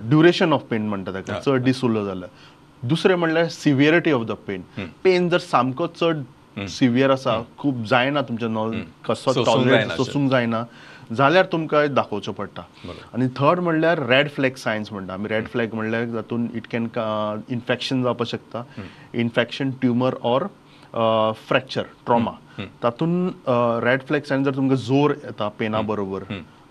duration 0.10 0.54
of 0.54 0.64
pain 0.70 0.88
म्हणटा 0.90 1.12
ताका 1.14 1.40
चड 1.40 1.64
दीस 1.64 1.84
उरलो 1.84 2.06
जाल्यार 2.06 2.88
दुसरें 2.88 3.16
म्हणल्यार 3.16 3.48
severity 3.50 4.12
of 4.12 4.26
the 4.28 4.32
pain 4.48 4.64
pain 5.04 5.30
जर 5.30 5.38
सामको 5.40 5.88
चड 6.00 6.24
सिवियर 6.70 7.12
आसा 7.12 7.42
खूब 7.58 7.84
जायना 7.90 8.22
तुमच्या 8.22 8.48
नॉ 8.50 8.70
कसो 9.06 9.44
टॉलरेट. 9.44 9.92
सोसूंक 9.92 10.30
जायना 10.32 10.64
जाल्यार 11.18 11.46
तुमकां 11.52 11.88
दाखोवचो 11.94 12.32
पडटा 12.32 12.62
आनी 13.14 13.28
थर्ड 13.38 13.60
म्हणल्यार 13.60 14.00
रेड 14.10 14.30
फ्लॅग 14.36 14.56
सायन्स 14.58 14.92
म्हणटा 14.92 15.14
आमी 15.14 15.30
रेड 15.30 15.48
फ्लॅग 15.54 15.74
म्हणल्यार 15.74 16.06
जातून 16.14 16.48
इट 16.56 16.68
कॅन 16.72 16.88
इन्फेक्शन 17.54 18.04
जावपाक 18.04 18.28
शकता. 18.28 18.64
Infection 19.14 19.72
tumour 19.82 20.16
or 20.22 20.46
fracture 20.94 21.84
trauma. 22.06 22.32
तातून 22.84 23.30
रेड 23.84 24.02
फ्लॅग 24.08 24.22
सायन्स 24.28 24.46
जर 24.46 24.56
तुमकां 24.56 24.78
जोर 24.78 25.12
येता 25.24 25.48
पेना 25.60 25.82
बरोबर 25.82 26.24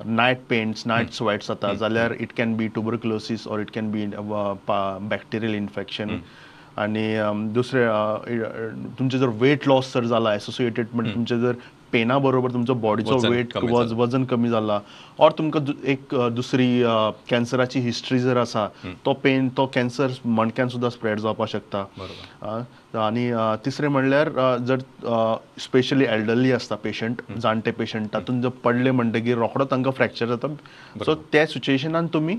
नायट 0.06 0.38
पेन्स 0.48 0.86
नायट 0.86 1.10
स्वेट्स 1.12 1.48
जाता 1.48 1.72
जाल्यार 1.80 2.12
it 2.20 2.32
can 2.36 2.54
be 2.56 2.66
tuberculosis 2.74 3.46
or 3.48 3.60
it 3.60 3.70
can 3.74 3.90
be 3.90 4.06
bacterial 4.66 5.54
infection 5.54 6.18
आनी 6.82 7.06
दुसरें 7.54 7.86
तुमचें 8.98 9.18
जर 9.18 9.28
वेट 9.40 9.68
लॉस 9.68 9.92
जर 9.94 10.04
जाला 10.12 10.34
एसोसिएटेड 10.34 10.86
म्हणजे 10.94 11.14
तुमचें 11.14 11.40
जर 11.40 11.52
पेना 11.92 12.18
बरोबर 12.24 12.52
तुमचो 12.52 12.74
बॉडीचो 12.82 13.18
वेट 13.28 13.56
वज 13.70 13.92
वजन 13.96 14.24
कमी 14.32 14.48
जाला 14.50 14.78
ऑर 15.24 15.32
तुमकां 15.38 15.62
एक 15.92 16.14
दुसरी 16.34 16.68
कॅन्सराची 17.30 17.80
हिस्ट्री 17.80 18.18
जर 18.18 18.36
आसा 18.36 18.66
तो 19.06 19.12
पेन 19.22 19.48
तो 19.56 19.66
कॅन्सर 19.74 20.10
मणक्यान 20.24 20.68
सुद्दां 20.68 20.90
स्प्रेड 20.90 21.20
जावपाक 21.20 21.48
शकता. 21.48 21.84
आनी 23.06 23.30
तिसरें 23.64 23.88
म्हणल्यार 23.88 24.28
जर 24.66 24.78
स्पेशली 25.60 26.04
एल्डरली 26.04 26.52
आसता 26.52 26.74
पेशंट 26.82 27.22
जाणटे 27.42 27.70
पेशंट 27.78 28.12
तातूंत 28.14 28.42
जर 28.42 28.48
पडले 28.64 28.90
म्हणटकीर 28.90 29.38
रोखडो 29.38 29.64
तांकां 29.70 29.92
फ्रॅक्चर 29.96 30.26
जाता. 30.26 30.54
सो 31.04 31.14
त्या 31.32 31.46
सिच्युएशनान 31.46 32.06
तुमी 32.14 32.36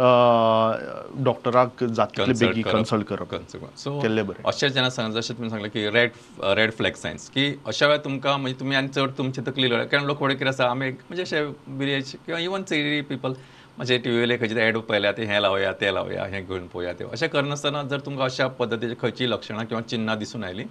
डॉक्टराक 0.00 1.82
जाता 1.84 2.24
तितले 2.24 2.46
बेगी 2.46 2.62
कन्सल्ट 2.62 3.06
करप. 3.06 3.34
सो 3.78 3.98
केल्लें 4.00 4.26
बरें. 4.26 4.42
अशें 4.46 4.68
जेन्ना 4.68 4.88
सांग 4.90 5.12
जशें 5.14 5.36
तुमी 5.36 5.50
सांगलें 5.50 5.70
की 5.70 5.88
रेड 5.90 6.12
रेड 6.58 6.72
फ्लॅग 6.76 6.94
सायन्स 7.02 7.28
की 7.34 7.46
अशा 7.66 7.86
वेळार 7.86 8.04
तुमकां 8.04 8.38
म्हणजे 8.40 8.58
तुमी 8.60 8.74
आनी 8.76 8.88
चड 8.88 9.10
तुमची 9.18 9.40
तकली 9.46 9.70
लढ 9.70 9.84
कारण 9.86 10.04
लोक 10.06 10.20
थोडे 10.20 10.34
कितें 10.34 10.50
आसा 10.50 10.70
आमी 10.70 10.90
म्हणजे 10.90 11.22
अशे 11.22 11.42
विलेज 11.78 12.14
किंवा 12.26 12.40
इवन 12.40 12.64
सिटी 12.68 13.00
पीपल 13.08 13.32
म्हणजे 13.76 13.98
टी 13.98 14.10
व्हीवेले 14.10 14.36
खंयचे 14.38 14.66
एड 14.66 14.76
पळयल्या 14.78 15.12
ते 15.12 15.24
हें 15.26 15.40
लावया 15.40 15.72
तें 15.80 15.92
लावया 15.94 16.24
हें 16.24 16.44
घेवन 16.46 16.66
पळोवया 16.66 16.92
ते. 16.98 17.04
अशें 17.12 17.28
करनासतना 17.28 17.82
जर 17.90 18.00
तुमकां 18.06 18.26
अशा 18.26 18.46
पद्दतीची 18.58 18.94
खंयची 19.00 19.30
लक्षणां 19.30 19.64
किंवा 19.66 19.82
चिन्हां 19.90 20.18
दिसून 20.18 20.44
आयलीं 20.44 20.66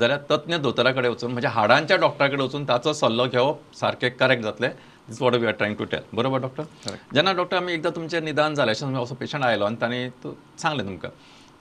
जाल्यार 0.00 0.20
तज्ञ 0.30 0.56
दोतोरा 0.56 0.90
कडेन 0.92 1.10
वचून 1.10 1.30
म्हणजे 1.32 1.48
हाडांच्या 1.52 1.96
डॉक्टरा 1.96 2.26
कडेन 2.28 2.40
वचून 2.40 2.64
ताचो 2.68 2.92
सल्लो 2.92 3.26
घेवप 3.26 3.58
सारकें 3.80 4.10
करेक्ट 4.10 4.42
जातलें. 4.42 4.70
This 5.08 5.20
what 5.22 5.34
we 5.34 5.46
are 5.46 5.52
trying 5.52 5.76
to 5.76 5.84
tell 5.92 6.02
बरोबर 6.14 6.40
डॉक्टर 6.40 6.96
जेन्ना 7.14 7.32
डॉक्टर 7.32 7.56
आमी 7.56 7.72
एकदां 7.72 7.92
तुमचें 7.92 8.20
निदान 8.20 8.54
जालें 8.54 8.72
अशें 8.72 8.86
असो 9.02 9.14
पेशंट 9.20 9.44
आयलो 9.44 9.64
आनी 9.64 9.76
तांणी 9.80 10.08
तो 10.22 10.36
सांगलें 10.58 10.84
तुमकां 10.86 11.10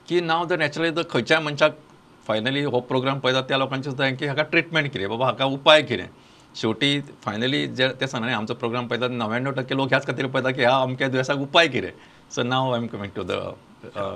की 0.08 0.22
नाव 0.22 0.46
द 0.48 0.54
नॅचरली 0.60 0.90
द 0.92 1.06
खंयच्याय 1.10 1.40
मनशाक 1.44 1.78
फायनली 2.28 2.64
हो 2.64 2.80
प्रोग्राम 2.90 3.20
पळयता 3.20 3.42
त्या 3.50 3.58
लोकांचें 3.58 3.90
सुद्दां 3.90 4.14
की 4.16 4.28
हाका 4.28 4.44
ट्रिटमेंट 4.52 4.92
कितें 4.94 5.10
बाबा 5.10 5.26
हाका 5.26 5.46
उपाय 5.58 5.82
कितें 5.82 6.08
शेवटी 6.56 7.00
फायनली 7.24 7.66
जे 7.68 7.88
ते 8.02 8.08
सांगले 8.08 8.32
आमचो 8.32 8.54
प्रोग्राम 8.62 8.88
पळयता 8.88 9.08
णव्याण्णव 9.08 9.52
टक्के 9.58 9.78
लोक 9.78 9.90
ह्याच 9.90 10.08
खातीर 10.08 10.28
पळयता 10.28 10.52
की 10.52 10.62
ह्या 10.62 10.76
अमक्या 10.82 11.08
दुयेंसाक 11.10 11.40
उपाय 11.42 11.68
कितें 11.68 11.92
so 12.36 12.44
now 12.44 12.74
I 12.74 12.80
am 12.80 12.88
coming 12.88 13.12
to 13.16 13.24
the 13.24 13.42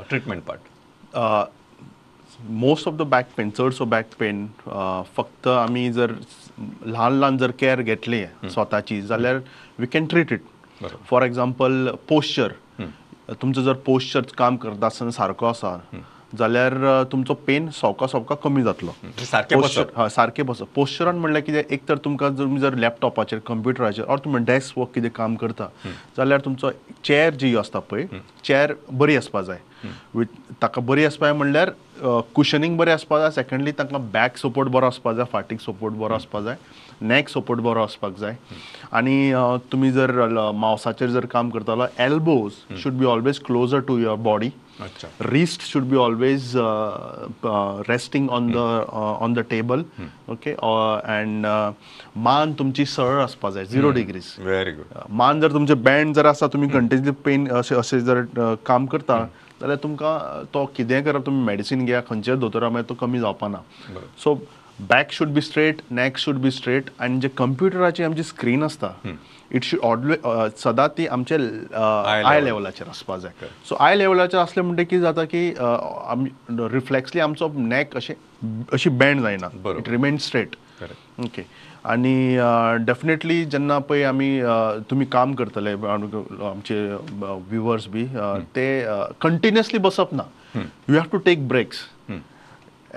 treatment 0.10 0.44
part 0.44 1.54
most 2.50 2.88
of 2.88 2.94
the 2.94 3.02
back 3.02 3.28
pain 3.38 3.50
चडसो 3.50 3.86
बॅक 3.86 4.08
पेन 4.20 4.46
फक्त 5.18 5.48
आमी 5.48 5.92
जर 5.94 6.12
ल्हान 6.86 7.14
ल्हान 7.20 7.38
जर 7.38 7.52
केअर 7.60 7.82
घेतली 7.82 8.24
स्वताची 8.52 9.02
जाल्यार 9.02 9.40
we 9.80 9.86
can 9.86 10.06
treat 10.06 10.34
it. 10.34 10.42
For 11.10 11.24
example 11.24 11.88
posture 12.10 12.52
तुमचो 13.42 13.62
जर 13.62 13.74
पोश्चर 13.86 14.22
काम 14.38 14.56
करता 14.56 14.86
आसतना 14.86 15.12
सारको 15.12 15.46
आसा 15.46 15.78
जाल्यार 16.34 17.04
तुमचो 17.12 17.34
पेन 17.48 17.70
सोवका 17.72 18.08
सोवका 18.08 18.36
कमी 18.44 18.64
जातलो. 18.64 18.96
सारकें 19.26 19.56
हय 19.98 20.10
सारकें 20.10 20.46
बसप. 20.46 20.68
पोश्चरान 20.76 21.16
म्हणल्यार 21.18 21.44
कितें 21.44 21.74
एक 21.74 21.88
तर 21.90 21.98
तुमकां 22.06 22.30
जर 22.36 22.44
तुमी 22.44 22.60
जर 22.60 22.76
लॅपटॉपाचेर 22.76 23.40
कंप्युटराचेर 23.48 24.06
ऑर 24.06 24.20
तुमी 24.26 24.40
डॅस्क 24.46 24.78
वर्क 24.78 24.92
कितें 24.96 25.10
काम 25.16 25.36
करता 25.36 25.68
जाल्यार 26.18 26.40
तुमचो 26.46 26.72
चेअर 27.06 27.34
जी 27.34 27.56
आसता 27.58 27.80
पळय 27.80 28.06
चेअर 28.46 28.74
बरी 28.92 29.16
आसपा 29.18 29.42
जाय. 29.42 29.60
विथ 30.16 30.26
ताका 30.62 30.82
बरी 30.82 31.06
आसपा 31.06 31.26
जाय 31.28 31.38
म्हणल्यार 31.38 31.70
कुशनिंग 32.36 32.78
बरें 32.78 32.92
आसपा 32.94 33.20
जाय. 33.20 33.32
सेकंडली 33.32 33.72
ताका 33.80 33.98
बॅक 34.14 34.38
सपोर्ट 34.38 34.70
बरो 34.70 34.86
आसपा 34.86 35.14
जाय 35.14 35.26
फाटीक 35.32 35.62
सपोर्ट 35.62 35.94
बरो 35.94 36.14
आसपा 36.14 36.42
जाय. 36.42 36.56
नॅक 37.02 37.30
सपोर्ट 37.30 37.60
बरो 37.62 37.84
आसपाक 37.84 38.18
जाय. 38.20 38.36
आनी 38.92 39.32
तुमी 39.72 39.92
जर 39.92 40.12
मावसाचेर 40.56 41.10
जर 41.10 41.26
काम 41.32 41.50
करता 41.50 41.76
जाल्यार 41.76 42.04
elbows 42.12 42.78
should 42.84 42.94
be 43.00 43.06
always 43.06 43.40
closer 43.46 43.80
to 43.88 43.98
your 43.98 44.16
body 44.30 44.50
uh, 46.56 47.84
resting 47.88 48.30
on 48.30 48.52
the 48.52 48.64
uh, 49.02 49.24
on 49.26 49.34
the 49.34 49.44
table 49.44 49.84
okay? 50.34 50.56
uh, 50.62 50.98
and 51.14 51.46
uh, 51.46 51.72
मान 52.26 52.54
तुमची 52.60 52.86
सरळ 52.86 53.22
आसपा 53.22 53.50
जाय 53.52 53.66
झिरो 53.66 53.90
डिग्रीज 53.92 54.26
व्हेरी 54.40 54.72
गुड 54.72 54.98
मान 55.22 55.42
जर 55.42 55.54
तुमचे 55.54 55.74
बँड 55.88 56.14
जर 56.16 56.26
आसा 56.26 56.48
तुमी 56.54 56.68
कंटिन्यू 56.70 57.14
पेन 57.26 57.48
अशें 57.58 57.76
अशें 57.76 58.00
जर 58.06 58.24
काम 58.66 58.86
करता 58.86 59.18
जाल्यार 59.62 59.78
तुमकां 59.84 60.18
तो 60.54 60.66
कितेंय 60.76 61.02
करप 61.02 61.26
तुमी 61.26 61.44
मेडिसीन 61.46 61.86
घेया 61.86 62.02
खंयच्याय 62.10 62.38
दोतोरा 62.38 62.70
मागीर 62.70 62.90
तो 62.90 62.96
कमी 63.06 63.20
जावपा 63.20 63.48
ना 63.48 63.62
so 64.24 64.36
back 64.80 65.12
should 65.12 65.28
be 65.34 65.42
straight 65.42 65.82
neck 65.92 66.18
should 66.18 66.36
be 66.42 66.52
straight 66.52 66.90
आनी 67.02 67.20
जे 67.22 67.28
कंप्युटराची 67.38 68.04
आमची 68.04 68.24
स्क्रीन 68.24 68.64
आसता 68.64 68.92
इट 69.52 69.64
शूड 69.64 69.80
ऑलवे 69.86 70.16
सदां 70.64 70.88
ती 70.98 71.08
आमचे 71.08 71.36
आय 71.76 72.42
लेवलाचेर 72.42 72.88
आसपा 72.90 73.18
जाय 73.18 73.48
सो 73.70 73.76
आय 73.80 73.96
लेवलाचेर 73.98 74.40
असले 74.40 74.64
म्हणटे 74.64 74.84
कितें 74.84 75.02
जाता 75.02 75.24
की 75.34 75.50
रिफ्लेक्सली 76.74 77.22
आमचो 77.22 77.52
नॅक 77.58 77.96
अशें 77.96 78.14
अशी 78.74 78.90
बँड 78.90 79.22
जायना. 79.22 79.48
It 79.78 79.90
remain 79.90 80.18
straight. 80.22 80.56
ओके 81.24 81.42
आणि 81.92 82.38
डेफिनेटली 82.86 83.44
जेन्ना 83.46 83.78
पळय 83.90 84.04
आमी 84.04 84.40
तुमी 84.90 85.06
काम 85.12 85.34
करतले 85.36 85.72
अ, 85.72 85.88
आमचे 86.50 86.82
व्ह्युअर्स 87.22 87.88
बी 87.88 88.04
अ, 88.06 88.34
ते 88.56 88.86
कंटिन्युअसली 89.22 89.80
बसप 89.80 90.14
ना. 90.14 90.24
You 90.56 90.96
have 90.96 91.08
to 91.12 91.18
take 91.26 91.48
breaks 91.48 91.78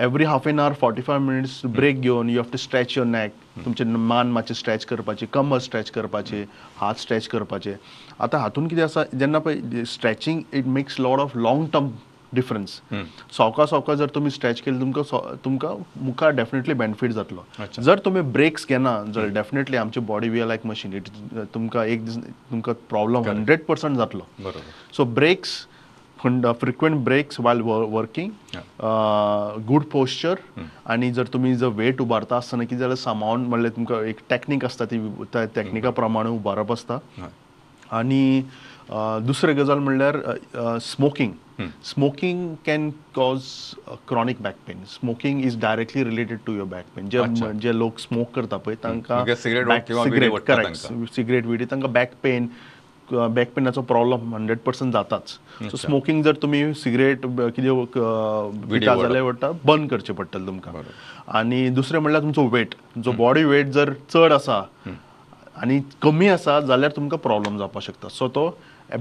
every 0.01 0.23
half 0.23 0.45
an 0.47 0.59
hour 0.59 0.73
forty 0.81 1.01
five 1.01 1.17
minutes 1.19 1.61
break 1.65 1.99
घेवन 2.01 2.29
you 2.29 2.41
have 2.41 2.51
to 2.51 2.57
stretch 2.57 2.93
your 2.97 3.07
neck 3.07 3.31
तुमचे 3.63 3.83
मान 3.83 4.27
मातशें 4.31 4.53
स्ट्रेच 4.55 4.83
करपाचे 4.85 5.25
कमर 5.33 5.57
स्ट्रेच 5.59 5.89
करपाचे 5.91 6.43
हात 6.77 6.99
स्ट्रेच 6.99 7.27
करपाचे. 7.27 7.73
आतां 8.19 8.39
हातून 8.41 8.67
कितें 8.67 8.83
आसा 8.83 9.03
जेन्ना 9.19 9.39
पळय 9.39 9.83
stretching 9.85 10.41
it 10.53 10.67
makes 10.67 10.99
lot 10.99 11.19
of 11.19 11.35
long 11.37 11.65
term 11.73 11.89
difference 12.33 12.79
सोवका 13.37 13.65
सोवका 13.65 13.95
जर 13.95 14.09
तुमी 14.15 14.29
स्ट्रेच 14.31 14.61
केले 14.61 14.79
तुमकां 14.79 15.35
तुमकां 15.45 15.73
मुखार 16.05 16.31
डेफिनेटली 16.35 16.73
बेनिफीट 16.73 17.11
जातलो. 17.11 17.45
जर 17.79 17.99
तुमी 18.05 18.21
ब्रेक्स 18.37 18.65
घेना 18.69 18.95
जाल्यार 19.05 19.33
डेफिनेटली 19.33 19.77
आमची 19.77 19.99
body 20.11 20.29
we 20.29 20.41
are 20.41 20.47
like 20.47 20.65
machine 20.65 20.93
it 20.93 21.09
तुमकां 21.53 21.85
एक 21.85 22.05
दीस 22.05 22.17
तुमकां 22.51 22.73
प्रॉब्लम 22.89 23.29
हंड्रेड 23.29 23.65
पर्संट 23.67 23.97
जातलो. 23.97 24.51
So 24.97 25.05
breaks 25.19 25.57
frequent 26.23 26.95
breaks 27.03 27.39
while 27.39 27.61
working 27.61 28.31
good 29.67 29.83
posture 29.91 30.35
आणि 30.85 31.11
जर 31.11 31.27
तुम्ही 31.33 31.55
जर 31.55 31.67
वेट 31.75 32.01
उबारता 32.01 32.37
आसतना 32.37 32.63
कितें 32.63 32.77
जाल्यार 32.77 32.97
सांबाळून 32.97 33.45
म्हणल्यार 33.45 33.75
तुमकां 33.75 34.03
एक 34.05 34.19
टॅक्नीक 34.29 34.65
आसता 34.65 34.85
ती 34.85 34.99
त्या 35.33 35.45
टॅक्निका 35.55 35.89
प्रमाणे 35.89 36.29
उबारप 36.29 36.71
आसता. 36.71 36.97
आणि 37.91 38.41
दुसरे 39.25 39.53
गजाल 39.53 39.79
म्हणल्यार 39.79 40.17
smoking 40.81 41.31
smoking 41.85 42.53
can 42.65 42.89
cause 43.15 43.41
chronic 44.07 44.41
back 44.41 44.55
pain 44.67 44.83
smoking 44.89 45.41
is 45.45 45.59
directly 45.61 46.03
related 46.03 46.37
to 46.47 46.53
your 46.53 46.67
back 46.69 46.85
pain 46.95 47.09
जे. 47.09 47.21
जे 47.61 47.77
लोक 47.77 47.99
स्मोक 47.99 48.31
करता 48.35 48.57
पळय 48.57 48.75
तांकां 48.83 49.35
सिगरेट 49.35 50.41
करेक्ट 50.47 51.13
सिगरेट 51.15 51.45
विडी 51.45 51.65
तांकां 51.71 51.91
बॅक 51.93 52.11
पेन 52.23 52.47
बॅक 53.13 53.51
पेनाचो 53.55 53.81
प्रॉब्लम 53.81 54.33
हंड्रेड 54.35 54.59
पर्संट 54.65 54.93
जाताच. 54.93 55.29
सो 55.61 55.77
स्मोकिंग 55.77 56.23
जर 56.23 56.35
तुमी 56.41 56.61
सिगरेट 56.75 57.25
कितें 57.25 57.85
पिता. 57.85 58.95
जाल्यार 58.95 59.23
वता 59.23 59.51
बंद 59.65 59.89
करचें 59.89 60.13
पडटलें 60.15 60.45
तुमकां. 60.45 60.73
आनी 61.39 61.69
दुसरें 61.71 61.99
म्हणल्यार 61.99 62.23
तुमचो 62.23 62.47
वेट 62.49 62.73
तुमचो 62.95 63.11
बॉडी 63.13 63.43
वेट 63.45 63.67
जर 63.77 63.93
चड 64.09 64.33
आसा 64.33 64.63
आनी 65.57 65.79
कमी 66.01 66.27
आसा 66.29 66.59
जाल्यार 66.67 66.91
तुमकां 66.95 67.19
प्रॉब्लम 67.19 67.57
जावपाक 67.57 67.83
शकता 67.83 68.09
सो 68.09 68.27
तो 68.35 68.47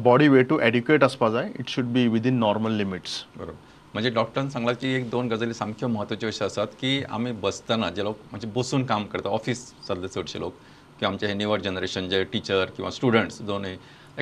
बॉडी 0.05 0.29
वेट 0.29 0.49
टू 0.49 0.59
एड्युकेट 0.61 1.05
आसपा 1.05 1.29
जाय. 1.31 1.51
It 1.61 1.69
should 1.69 1.85
be 1.93 2.07
within 2.09 2.39
normal 2.39 2.73
limits 2.79 3.25
बरोबर. 3.37 3.53
म्हणजे 3.95 4.11
डॉक्टरान 4.15 4.49
सांगला 4.51 4.73
की 4.73 4.95
एक 4.95 5.09
दोन 5.11 5.29
गजाली 5.29 5.55
सामक्यो 5.55 5.89
म्हत्वाच्यो 5.89 6.29
अश्यो 6.29 6.47
आसात 6.47 6.75
की 6.81 7.03
आमी 7.11 7.33
बसतना 7.43 7.89
जे 7.91 8.05
लोक 8.05 8.17
म्हणजे 8.31 8.49
बसून 8.57 8.85
काम 8.87 9.05
करता 9.13 9.29
ऑफिस 9.29 9.65
जाल्ले 9.89 10.09
चडशे 10.09 10.41
लोक 10.41 10.55
किंवा 10.99 11.13
आमचे 11.13 11.27
हे 11.27 11.35
निवड 11.35 11.63
जनरेशन 11.63 12.09
जे 12.09 12.23
टीचर 12.33 12.65
किंवा 12.77 12.91
स्टुडंट्स 12.91 13.41
दोनूय 13.49 13.77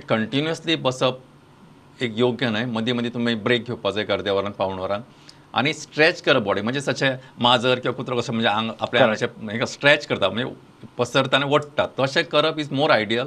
कंटिन्युअसली 0.08 0.76
बसप 0.76 2.02
एक 2.02 2.18
योग्य 2.18 2.50
न्हय 2.50 2.64
मदीं 2.66 2.92
मदीं 2.92 3.10
तुमी 3.10 3.34
ब्रेक 3.44 3.66
घेवपा 3.66 3.90
जाय 3.90 4.02
एक 4.02 4.10
अर्द्या 4.10 4.32
वरान 4.32 4.52
पावण 4.58 4.78
वरान 4.78 5.02
आनी 5.54 5.72
स्ट्रेच 5.74 6.20
करप 6.22 6.42
बॉडी 6.42 6.60
म्हणजे 6.60 6.80
सचे 6.80 7.10
माजर 7.40 7.78
किंवा 7.78 7.96
कुत्रो 7.96 8.16
कसो 8.16 8.32
म्हणजे 8.32 8.48
आंग 8.48 8.70
आपल्या 8.80 9.66
स्ट्रेच 9.66 10.06
करता 10.06 10.28
म्हणजे 10.28 10.86
पसरता 10.98 11.36
आनी 11.36 11.52
ओडटा 11.54 11.86
तशें 11.98 12.22
करप 12.32 12.58
इज 12.58 12.72
मोर 12.72 12.90
आयडियल 12.90 13.26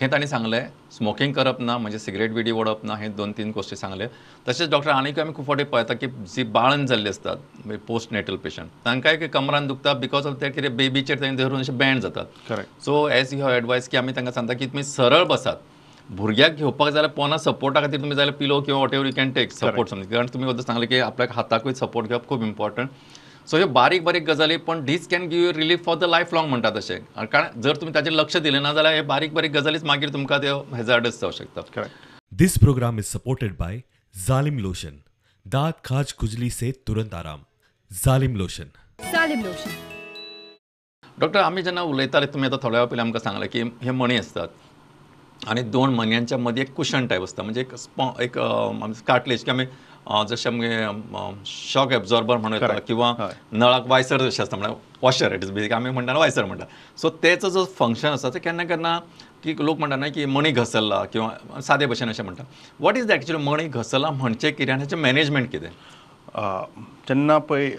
हें 0.00 0.10
तांणी 0.12 0.26
सांगलें 0.26 0.66
स्मोकिंग 0.92 1.32
करप 1.32 1.60
ना 1.60 1.76
म्हणजे 1.78 1.98
सिगरेट 1.98 2.32
बिडी 2.32 2.50
ओडप 2.50 2.84
ना 2.84 2.94
हे 2.96 3.08
दोन 3.18 3.32
तीन 3.38 3.50
गोश्टी 3.50 3.76
सांगले 3.76 4.06
तशेंच 4.48 4.70
डॉक्टर 4.70 4.90
आनीक 4.90 5.18
आमी 5.18 5.32
खूब 5.34 5.46
फावटी 5.46 5.64
पळयता 5.64 5.94
की 5.94 6.06
जी 6.34 6.42
बाळन 6.56 6.84
जाल्ली 6.86 7.08
असतात 7.08 7.76
पोस्ट 7.86 8.12
नेटल 8.12 8.36
पेशंट 8.42 8.84
तांकांय 8.84 9.26
कमरान 9.26 9.66
दुखता 9.66 9.92
बिकॉज 9.92 10.26
ऑफ 10.26 10.40
ते 10.40 10.50
कितें 10.50 10.76
बेबीचेर 10.76 11.20
तेंचे 11.20 11.42
धरून 11.42 11.60
अशें 11.60 11.78
बँड 11.78 12.00
जातात. 12.00 12.26
Correct 12.48 12.84
so 12.84 13.08
as 13.08 13.32
you 13.34 13.40
have 13.42 13.54
advice 13.54 13.88
की 13.88 13.96
आमी 13.96 14.12
तांकां 14.16 14.32
सांगता 14.32 14.54
की 14.54 14.66
तुमी 14.66 14.84
सरळ 14.84 15.24
बसात 15.24 15.56
भुरग्याक 16.10 16.52
घेवपाक 16.52 16.88
जाल्यार 16.92 17.10
पोना 17.12 17.36
सपोर्टा 17.36 17.80
खातीर 17.80 18.00
तुमी 18.00 18.14
जाल्यार 18.14 18.36
पिलो 18.38 18.60
किंवा 18.62 18.80
whatever 18.94 19.06
you 19.06 19.12
can 19.12 19.30
take 19.32 19.52
support 19.52 19.88
something 19.90 20.10
कारण 20.10 20.26
तुमी 20.34 20.46
वद्दां 20.46 20.64
सांगलें 20.64 20.88
की 20.88 20.98
आपल्याक 21.06 21.32
हाताकूय 21.36 21.72
सपोर्ट 21.74 22.08
घेवप 22.08 22.26
खूब 22.28 22.42
इम्पॉर्टंट 22.44 22.88
सो 23.50 23.56
ह्यो 23.56 23.66
बारीक 23.78 24.04
बारीक 24.04 24.24
गजाली 24.26 24.56
पण 24.68 24.84
this 24.84 25.08
can 25.08 25.26
give 25.28 25.42
you 25.44 25.52
relief 25.56 25.84
for 25.84 25.96
the 25.98 26.04
life 26.10 26.34
long 26.34 26.48
म्हणटा 26.48 26.70
तशें 26.76 26.98
कारण 27.32 27.60
जर 27.62 27.76
तुमी 27.80 27.92
ताचेर 27.94 28.12
लक्ष 28.12 28.36
दिलें 28.46 28.60
ना 28.60 28.72
जाल्यार 28.74 28.94
हे 28.94 29.02
बारीक 29.12 29.34
बारीक 29.34 29.52
गजालीच 29.52 29.84
मागीर 29.84 30.12
तुमकां 30.12 30.38
त्यो 30.40 30.58
हेजार्डस 30.74 31.20
जावं 31.20 31.32
शकतात. 31.32 31.64
Correct 31.74 32.04
This 32.32 32.56
program 32.58 32.96
is 33.00 33.08
supported 33.08 33.52
by 33.58 33.74
Zalim 34.14 34.56
Lotion. 34.62 34.94
दांत 35.46 35.74
खाज 35.84 36.14
खुजली 36.18 36.50
से 36.50 36.70
तुरंत 36.86 37.14
आराम. 37.14 37.40
जालिम 37.90 38.36
लोशन 38.36 38.68
लोशन 39.42 39.70
डॉक्टर 41.18 41.40
आमी 41.40 41.62
जेन्ना 41.62 41.82
उलयताले 41.82 42.26
तुमी 42.32 42.46
आतां 42.46 42.58
थोड्या 42.62 42.80
वेळ 42.80 42.88
पयलीं 42.88 43.02
आमकां 43.02 43.20
सांगलें 43.22 43.48
की 43.50 43.62
हे 43.82 43.90
मणी 44.00 44.16
असतात. 44.16 44.48
आनी 45.48 45.62
दोन 45.62 45.94
मणयांच्या 45.94 46.38
मदीं 46.38 46.62
एक 46.62 46.72
कुशन 46.74 47.06
टायप 47.06 47.22
आसता 47.22 47.42
म्हणजे 47.42 47.60
एक 47.60 47.74
स्पॉ 47.78 48.10
एक 48.22 48.38
कार्टलेज 49.06 49.44
की 49.44 49.50
आमी 49.50 49.64
जशें 50.28 50.48
आमगे 50.50 50.70
शॉक 51.46 51.92
एब्झॉर्बर 51.92 52.36
म्हणून 52.36 52.62
येता. 52.62 52.78
किंवा. 52.86 53.12
नळाक 53.52 53.86
वायसर 53.88 54.20
जशें 54.28 54.42
आसता 54.42 54.56
म्हळ्यार 54.56 54.76
वॉशर 55.02 55.32
इट 55.34 55.44
इज 55.44 55.50
बेसिक 55.52 55.72
आमी 55.72 55.90
म्हणटा 55.90 56.12
वायसर 56.18 56.44
म्हणटा 56.44 56.64
सो 57.02 57.10
तेचो 57.22 57.48
जो 57.50 57.64
फंक्शन 57.78 58.08
आसा 58.08 58.28
ते 58.34 58.38
केन्ना 58.38 58.64
केन्ना 58.64 58.98
की 59.44 59.54
लोक 59.64 59.78
म्हणटा 59.78 59.96
ना 59.96 60.08
की 60.14 60.24
मणी 60.26 60.50
घसरला 60.50 61.02
किंवा 61.12 61.60
सादे 61.62 61.86
भशेन 61.86 62.08
अशें 62.10 62.22
म्हणटा 62.24 62.44
वॉट 62.80 62.96
इज 62.96 63.06
द 63.06 63.10
एक्चुअली 63.10 63.42
मणी 63.44 63.66
घसरला 63.68 64.10
म्हणजे 64.10 64.50
कितें 64.50 64.72
आनी 64.72 64.82
हेचें 64.82 64.96
मॅनेजमेंट 64.96 65.50
कितें 65.52 65.68
जेन्ना 67.08 67.38
पळय 67.48 67.70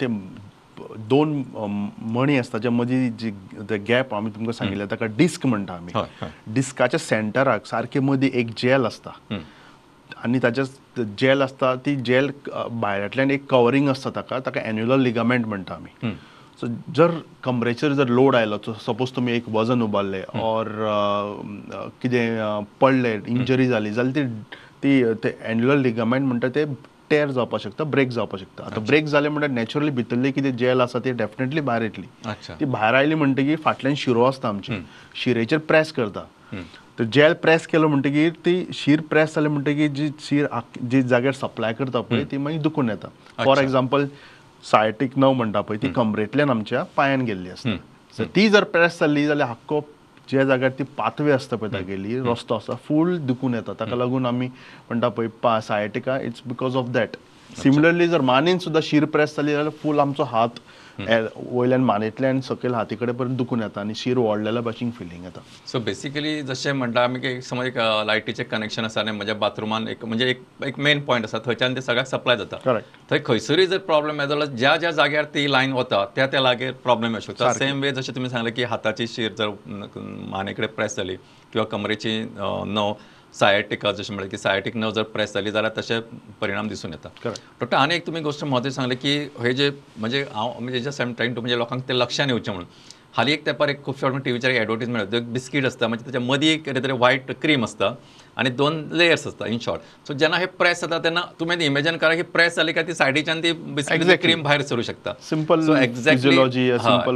ते 0.00 0.06
दोन 1.10 1.42
मणी 2.14 2.36
आसता 2.38 2.58
जे 2.58 2.68
मदीं 2.68 3.10
जी 3.18 3.30
द 3.68 3.72
गॅप 3.88 4.14
आमी 4.14 4.30
तुमकां 4.30 4.52
सांगिल्लें 4.52 4.86
ताका 4.90 5.06
डिस्क 5.18 5.46
म्हणटा 5.46 5.74
आमी. 5.74 5.92
डिस्काच्या 6.54 7.00
सेंटराक 7.00 7.66
सारके 7.66 8.00
मदीं 8.00 8.30
एक 8.40 8.50
जेल 8.62 8.84
आसता 8.86 9.10
आनी 10.24 10.38
ताचे 10.42 10.62
जेल 11.18 11.42
आसता 11.42 11.74
ती 11.86 11.94
जेल 12.06 12.30
भायल्यातल्यान 12.48 13.30
एक 13.30 13.46
कवरींग 13.50 13.88
आसता 13.88 14.10
ताका 14.16 14.38
ताका 14.46 14.60
एन्युलर 14.68 14.96
लिगामेंट 14.98 15.46
म्हणटा 15.46 15.74
आमी 15.74 16.14
सो 16.60 16.66
जर 16.96 17.10
कमरेचेर 17.44 17.92
जर 17.92 18.08
लोड 18.08 18.36
आयलो 18.36 18.58
सपोज 18.86 19.10
तुमी 19.16 19.32
एक 19.32 19.48
वजन 19.52 19.82
उबारलें 19.82 20.22
ऑर 20.42 20.68
कितें 22.02 22.64
पडलें 22.80 23.18
इंजरी 23.28 23.66
जाली 23.68 23.90
जाल्यार 23.92 24.26
ती 24.26 24.52
ती 24.82 25.14
ते 25.24 25.36
एन्युलर 25.50 25.76
लिगामेंट 25.76 26.26
म्हणटा 26.26 26.48
ते 26.54 26.64
टेर 27.10 27.30
जावपाक 27.30 27.60
शकता 27.60 27.84
ब्रेक 27.84 28.08
जावपाक 28.10 28.40
शकता. 28.40 28.64
आतां 28.64 28.84
ब्रेक 28.84 29.04
जालें 29.06 29.28
म्हणल्यार 29.28 29.50
नॅचरली 29.50 29.90
भितरली 29.90 30.32
कितें 30.32 30.56
जेल 30.56 30.80
आसा 30.80 30.98
ती 31.04 31.12
डेफिनेटली 31.12 31.60
भायर 31.60 31.82
येतली. 31.82 32.06
ती 32.60 32.64
भायर 32.64 32.94
आयली 32.94 33.14
म्हणटकीर 33.14 33.58
फाटल्यान 33.64 33.94
शिरो 33.98 34.24
आसता 34.24 34.48
आमची. 34.48 34.82
शिरेचेर 35.22 35.58
प्रेस 35.68 35.92
करता 35.92 36.24
तर 36.98 37.04
जेल 37.12 37.32
प्रेस 37.42 37.66
केलो 37.66 37.88
म्हणटकीर 37.88 38.32
ती 38.44 38.64
शीर 38.74 39.00
प्रेस 39.10 39.34
जाली 39.34 39.48
म्हणटकीर 39.48 39.90
जी 39.94 40.08
शीर 40.28 40.46
जी 40.90 41.02
जाग्यार 41.02 41.32
सप्लाय 41.34 41.72
करता 41.78 42.00
पळय 42.00 42.24
ती 42.30 42.36
मागीर 42.36 42.60
दुखून 42.62 42.90
येता 42.90 43.08
फॉर 43.44 43.58
एग्जाम्पल 43.62 44.06
सायटीक 44.64 45.18
नव 45.18 45.32
म्हणटा 45.32 45.60
पळय 45.60 45.78
ती 45.82 45.88
कमरेंतल्यान 45.92 46.50
आमच्या 46.50 46.82
पांयान 46.96 47.22
गेल्ली 47.24 47.50
आसता 47.50 48.24
ती 48.36 48.48
जर 48.48 48.64
प्रेस 48.64 48.98
जाल्ली 49.00 49.26
जाल्यार 49.26 49.48
हक्को 49.48 49.80
ज्या 50.30 50.44
जाग्यार 50.44 50.70
ती 50.78 50.84
पातवे 50.98 51.32
आसता 51.32 51.56
पळय 51.56 51.72
तागेली 51.72 52.18
रस्तो 52.20 52.54
आसता 52.54 52.74
फूल 52.88 53.16
दुखून 53.26 53.54
येता. 53.54 53.72
ताका 53.80 53.96
लागून 53.96 54.26
आमी 54.26 54.46
म्हणटा 54.46 55.08
पळय 55.08 55.28
पा 55.42 55.58
sciatica 55.60 56.18
it's 56.20 56.42
because 56.46 56.76
of 56.76 56.88
that 56.94 57.16
similarly 57.62 58.08
जर 58.08 58.20
मानेन 58.20 58.58
सुद्दां 58.58 58.82
शीर 58.84 59.04
प्रेस 59.04 59.36
जाली 59.36 59.52
जाल्यार 59.52 59.72
फूल 59.82 60.00
आमचो 60.00 60.22
हात 60.22 60.58
वयल्यान 60.98 61.84
मानेंतल्यान 61.84 62.40
सकयल 62.40 62.74
हाती 62.74 62.96
कडेन 62.96 63.14
पर्यंत 63.16 63.36
दुखून 63.38 63.62
येता 63.62 63.80
आनी 63.80 63.94
शीर 63.96 64.18
ओडलेल्या 64.18 64.62
भाशेन 64.62 64.90
फिलींग 64.98 65.24
येता. 65.24 65.40
सो 65.72 65.78
बेसिकली 65.78 66.40
जशें 66.42 66.72
म्हणटा 66.72 67.02
आमी 67.04 67.20
की 67.20 67.40
समज 67.42 67.66
एक 67.66 67.78
लायटीचें 68.06 68.44
कनेक्शन 68.50 68.84
आसा 68.84 69.00
आनी 69.00 69.10
म्हज्या 69.10 69.34
बाथरुमान 69.34 69.88
एक 69.88 70.04
म्हणजे 70.04 70.28
एक 70.30 70.42
एक 70.66 70.78
मेन 70.78 71.00
पॉयंट 71.04 71.24
आसा 71.24 71.38
थंयच्यान 71.46 71.76
ते 71.76 71.82
सगळ्याक 71.82 72.06
सप्लाय 72.06 72.36
जाता. 72.36 72.78
थंय 73.10 73.18
खंयसरूय 73.26 73.66
जर 73.66 73.78
प्रॉब्लेम 73.78 74.20
येता 74.20 74.28
जाल्यार 74.28 74.56
ज्या 74.56 74.76
ज्या 74.76 74.90
जाग्यार 74.90 75.24
ती 75.34 75.50
लायन 75.52 75.72
वता 75.72 76.04
त्या 76.16 76.26
त्या 76.26 76.40
लागीं 76.40 76.70
प्रॉब्लेम 76.84 77.10
येवं 77.10 77.26
शकता. 77.26 77.52
सेम 77.52 77.82
वे 77.82 77.92
जशें 77.92 78.14
तुमी 78.16 78.28
सांगलें 78.30 78.52
की 78.54 78.62
हाताची 78.64 79.06
शीर 79.06 79.32
जर 79.38 79.48
माने 79.66 80.52
कडेन 80.52 80.74
प्रेस 80.76 80.96
जाली 80.96 81.16
किंवा 81.52 81.64
कमरेची 81.66 82.20
नव 82.38 82.92
सायटिका 83.38 83.92
जशें 83.92 84.14
म्हणलें 84.14 84.30
की 84.30 84.38
सायटीक 84.38 84.76
जर 84.94 85.02
प्रेस 85.14 85.34
जाली 85.34 85.50
जाल्यार 85.50 85.78
तशे 85.78 86.00
परिणाम 86.40 86.68
दिसून 86.68 86.92
येता. 86.92 87.08
डॉक्टर 87.24 87.76
आनी 87.76 87.94
एक 87.94 88.06
तुमी 88.06 88.20
गोश्ट 88.20 88.44
म्हत्वाची 88.44 88.74
सांगले 88.74 88.94
की 88.94 89.16
हे 89.42 89.52
जे 89.52 89.70
म्हणजे 89.98 90.24
हांव 90.34 90.52
म्हणजे 90.60 90.80
जस्ट 90.80 91.00
आय 91.00 91.12
ट्रायंग 91.12 91.34
टू 91.34 91.40
म्हणजे 91.40 91.58
लोकांक 91.58 91.88
ते 91.88 91.98
लक्षान 91.98 92.30
येवचें 92.30 92.52
म्हणून 92.52 92.68
हालीं 93.16 93.32
एक 93.32 93.44
तेंपार 93.46 93.68
एक 93.68 93.82
खुबशे 93.84 94.00
फावटी 94.00 94.18
टीव्हीचेर 94.24 94.50
एडवर्टीजमेंट 94.50 95.14
एक 95.14 95.32
बिस्कीट 95.32 95.64
आसता 95.66 95.86
म्हणजे 95.88 96.06
ताच्या 96.06 96.20
मदीं 96.20 96.48
एक 96.48 96.64
कितें 96.64 96.82
तरी 96.84 96.92
व्हायट 96.92 97.30
क्रीम 97.42 97.62
आसता 97.64 97.92
आनी 98.38 98.50
दोन 98.50 98.82
लेयर्स 98.92 99.26
आसता 99.26 99.46
इन 99.48 99.58
शॉर्ट 99.62 99.82
सो 100.08 100.14
जेन्ना 100.14 100.36
हे 100.38 100.46
प्रेस 100.58 100.80
जाता 100.80 100.98
तेन्ना 101.04 101.20
तुमी 101.40 101.64
इमेजीन 101.64 101.96
करा 101.96 102.14
की 102.14 102.22
प्रेस 102.34 102.56
जाली 102.56 102.72
काय 102.72 102.84
ती 102.86 102.94
सायडीच्यान 102.94 103.42
ती 103.42 103.52
बिस्कीट. 103.52 104.20
क्रीम 104.22 104.42
भायर 104.42 104.62
सरू 104.62 104.82
शकता 104.82 105.14
so 105.20 105.36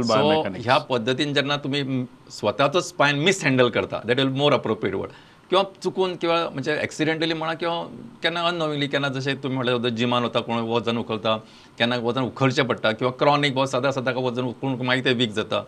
biomechanics. 0.03 0.63
ह्या 0.63 0.77
पद्दतीन 0.89 1.33
जेन्ना 1.33 1.57
तुमी 1.57 1.83
स्वताचो 2.31 2.81
स्पायन 2.81 3.19
मिस 3.19 3.43
हँडल 3.45 3.69
करता 3.69 4.01
that 4.05 4.19
will 4.19 4.29
more 4.39 4.53
appropriate 4.53 4.95
word 4.95 5.11
किंवा 5.51 5.63
चुकून 5.83 6.15
किंवा 6.15 6.35
म्हणजे 6.49 6.73
एक्सिडेंटली 6.81 7.33
म्हणा 7.33 7.53
किंवा 7.53 7.83
केन्ना 8.23 8.41
अननोविंगली 8.47 8.87
केन्ना 8.87 9.07
जशें 9.15 9.41
तुमी 9.43 9.55
म्हटलें 9.55 9.95
जिमान 9.95 10.23
वता 10.23 10.39
कोण 10.41 10.59
वजन 10.67 10.97
उखलता 10.97 11.35
केन्ना 11.79 11.95
वजन 12.03 12.21
उखलचें 12.23 12.63
पडटा 12.67 12.91
किंवा 12.91 13.11
क्रॉनीक 13.19 13.57
व 13.57 13.65
सदां 13.73 13.91
सदां 13.91 14.13
वजन 14.23 14.45
उखलून 14.47 14.85
मागीर 14.85 15.05
ते 15.05 15.13
वीक 15.13 15.31
जाता. 15.39 15.61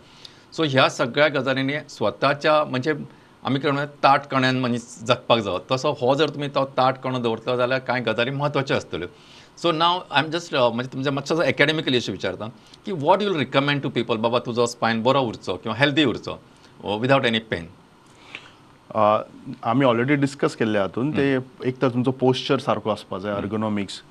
सो 0.53 0.63
ह्या 0.63 0.87
सगळ्या 0.89 1.27
गजालींनी 1.35 1.73
स्वताच्या 1.89 2.63
म्हणजे 2.63 2.93
आमी 3.43 3.59
कितें 3.59 3.73
म्हणटा 3.73 3.93
ताट 4.03 4.27
कण्यान 4.31 4.59
मनीस 4.61 4.87
जगपाक 5.07 5.39
जाय 5.43 5.57
तसो 5.71 5.91
हो 6.01 6.15
जर 6.15 6.29
तुमी 6.35 6.47
तो 6.55 6.65
ताट 6.77 6.97
कणो 7.03 7.19
दवरतलो 7.19 7.55
जाल्यार 7.57 7.79
कांय 7.87 8.01
गजाली 8.07 8.31
म्हत्वाच्यो 8.31 8.77
आसतल्यो 8.77 9.07
so 9.61 9.71
now 9.71 9.99
I 10.09 10.23
am 10.23 10.29
just 10.31 10.55
म्हणजे 10.55 10.93
तुमच्या 10.93 11.13
मातसो 11.13 11.41
एकाडेमिकली 11.43 11.97
अशें 11.97 12.11
विचारता 12.13 12.47
की 12.85 12.91
what 13.05 13.21
you'll 13.21 13.37
recommend 13.37 13.81
to 13.83 13.89
people 13.95 14.17
बाबा 14.25 14.39
तुजो 14.45 14.65
स्पायन 14.65 15.03
बरो 15.03 15.21
उरचो 15.27 15.55
किंवा 15.63 15.77
हेल्दी 15.79 16.05
उरचो 16.05 16.39
विदावट 17.01 17.25
एनी 17.25 17.39
पेन 17.51 17.67
आमी 18.95 19.85
ऑलरेडी 19.85 20.15
डिस्कस 20.21 20.55
केल्ले 20.55 20.79
हातून 20.79 21.09
ते 21.17 21.23
एक 21.65 21.81
तर 21.81 21.89
तुमचो 21.93 22.11
पोस्चर 22.19 22.59
सारको 22.59 22.89
आसपा 22.89 23.17
जाय 23.19 23.33
अर्गोनॉमिक्स 23.33 24.01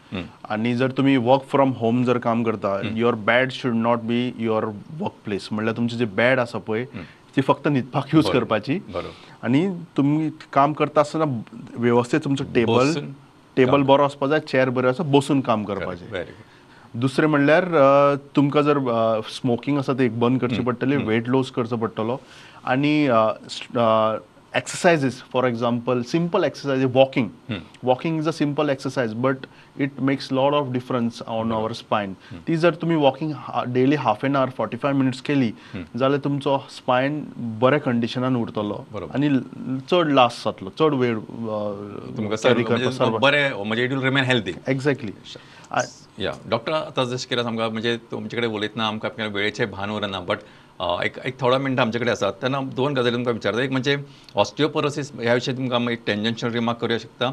आनी 0.51 0.75
जर 0.77 0.91
तुमी 0.97 1.17
वर्क 1.17 1.43
फ्रॉम 1.51 1.73
होम 1.81 2.03
जर 2.05 2.19
काम 2.19 2.43
करता 2.45 2.79
your 2.95 3.15
bed 3.27 3.53
should 3.53 3.75
not 3.75 4.01
be 4.07 4.33
your 4.39 4.65
work 5.01 5.13
place 5.25 5.49
म्हणल्यार 5.53 5.77
तुमची 5.77 5.97
जी 5.97 6.05
बॅड 6.17 6.39
आसा 6.41 6.59
पळय 6.59 6.85
ती 7.37 7.43
फक्त 7.43 7.69
न्हिदपाक 7.69 8.15
यूज 8.15 8.29
करपाची. 8.31 8.79
आनी 9.43 9.67
तुमी 9.97 10.31
काम 10.53 10.73
करता 10.73 11.01
आसतना 11.01 11.25
व्यवस्थीत 11.77 12.21
तुमचो 12.25 12.45
टेबल 12.55 12.93
टेबल 13.57 13.83
बरो 13.83 14.05
आसपा 14.05 14.27
जाय 14.27 14.41
चेअर 14.49 14.69
बरो 14.71 14.89
आसा 14.89 15.03
बसून 15.13 15.41
काम 15.41 15.65
करपाचें 15.65 16.25
दुसरें 17.01 17.27
म्हणल्यार 17.27 17.65
तुमकां 18.37 18.63
जर 18.63 18.79
स्मोकिंग 19.33 19.79
आसा 19.79 19.93
ते 19.99 20.05
एक 20.07 20.19
बंद 20.21 20.41
करची 20.41 20.61
पडटली 20.63 20.97
वेट 21.05 21.29
लॉस 21.29 21.51
करचो 21.51 21.77
पडटलो. 21.77 22.17
आनी 22.65 23.07
exercises 24.57 25.23
for 25.33 25.47
example 25.47 26.03
simple 26.09 26.45
exercise 26.45 26.85
walking 26.95 27.29
walking 27.85 28.19
is 28.19 28.29
a 28.29 28.31
simple 28.33 28.71
exercise 28.71 29.13
but 29.27 29.47
it 29.81 30.01
makes 30.11 30.33
lot 30.33 30.55
of 30.55 30.71
difference 30.73 31.23
on 31.37 31.53
our 31.53 31.73
spine 31.73 32.15
ती 32.47 32.57
जर 32.65 32.75
तुमी 32.83 32.95
walking 33.05 33.33
daily 33.75 33.97
half 34.07 34.25
an 34.25 34.37
hour 34.37 34.51
forty 34.59 34.77
five 34.83 34.93
minutes 34.93 35.21
केली 35.29 35.53
जाल्यार 35.75 36.21
तुमचो 36.25 36.59
स्पायन 36.77 37.23
बऱ्या 37.63 37.79
कंडिशनान 37.81 38.37
उरतलो. 38.37 38.85
आनी 39.15 39.29
चड 39.91 40.13
लास्ट 40.13 40.45
जातलो 40.45 40.71
चड 40.79 40.95
वेळ 41.01 41.19
बरें 43.21 43.53
म्हणजे 43.55 43.85
it 43.85 43.93
will 43.93 44.03
remain 44.03 44.25
healthy 44.25 44.53
exactly 44.69 45.13
या 46.21 46.33
डॉक्टर 46.51 46.73
आतां 46.73 47.05
जशें 47.05 47.29
कितें 47.29 47.43
आमकां 47.43 47.69
म्हणजे 47.71 47.97
तुमचे 48.11 48.37
कडेन 48.37 48.51
उलयतना 48.55 48.87
आमकां 48.87 49.29
वेळेचें 49.33 49.71
भान 49.71 49.91
उरना 49.91 50.21
बट 50.29 50.39
एक 50.83 51.19
एक 51.27 51.41
थोडा 51.41 51.59
मिनटां 51.59 51.85
आमचे 51.85 51.99
कडेन 51.99 52.13
आसा 52.13 52.31
तेन्ना 52.43 52.61
दोन 52.77 52.95
गजाली 52.95 53.15
तुमकां 53.15 53.35
विचारता 53.35 53.63
एक 53.63 53.71
म्हणजे 53.71 53.97
ऑस्टिओपोरोसीस 54.43 55.13
ह्या 55.21 55.35
विशयी 55.35 55.57
तुमकां 55.57 55.81
एक 55.91 56.01
टेंजन्शियल 56.07 56.53
रिमार्क 56.53 56.81
करूं 56.81 56.99
शकता. 56.99 57.31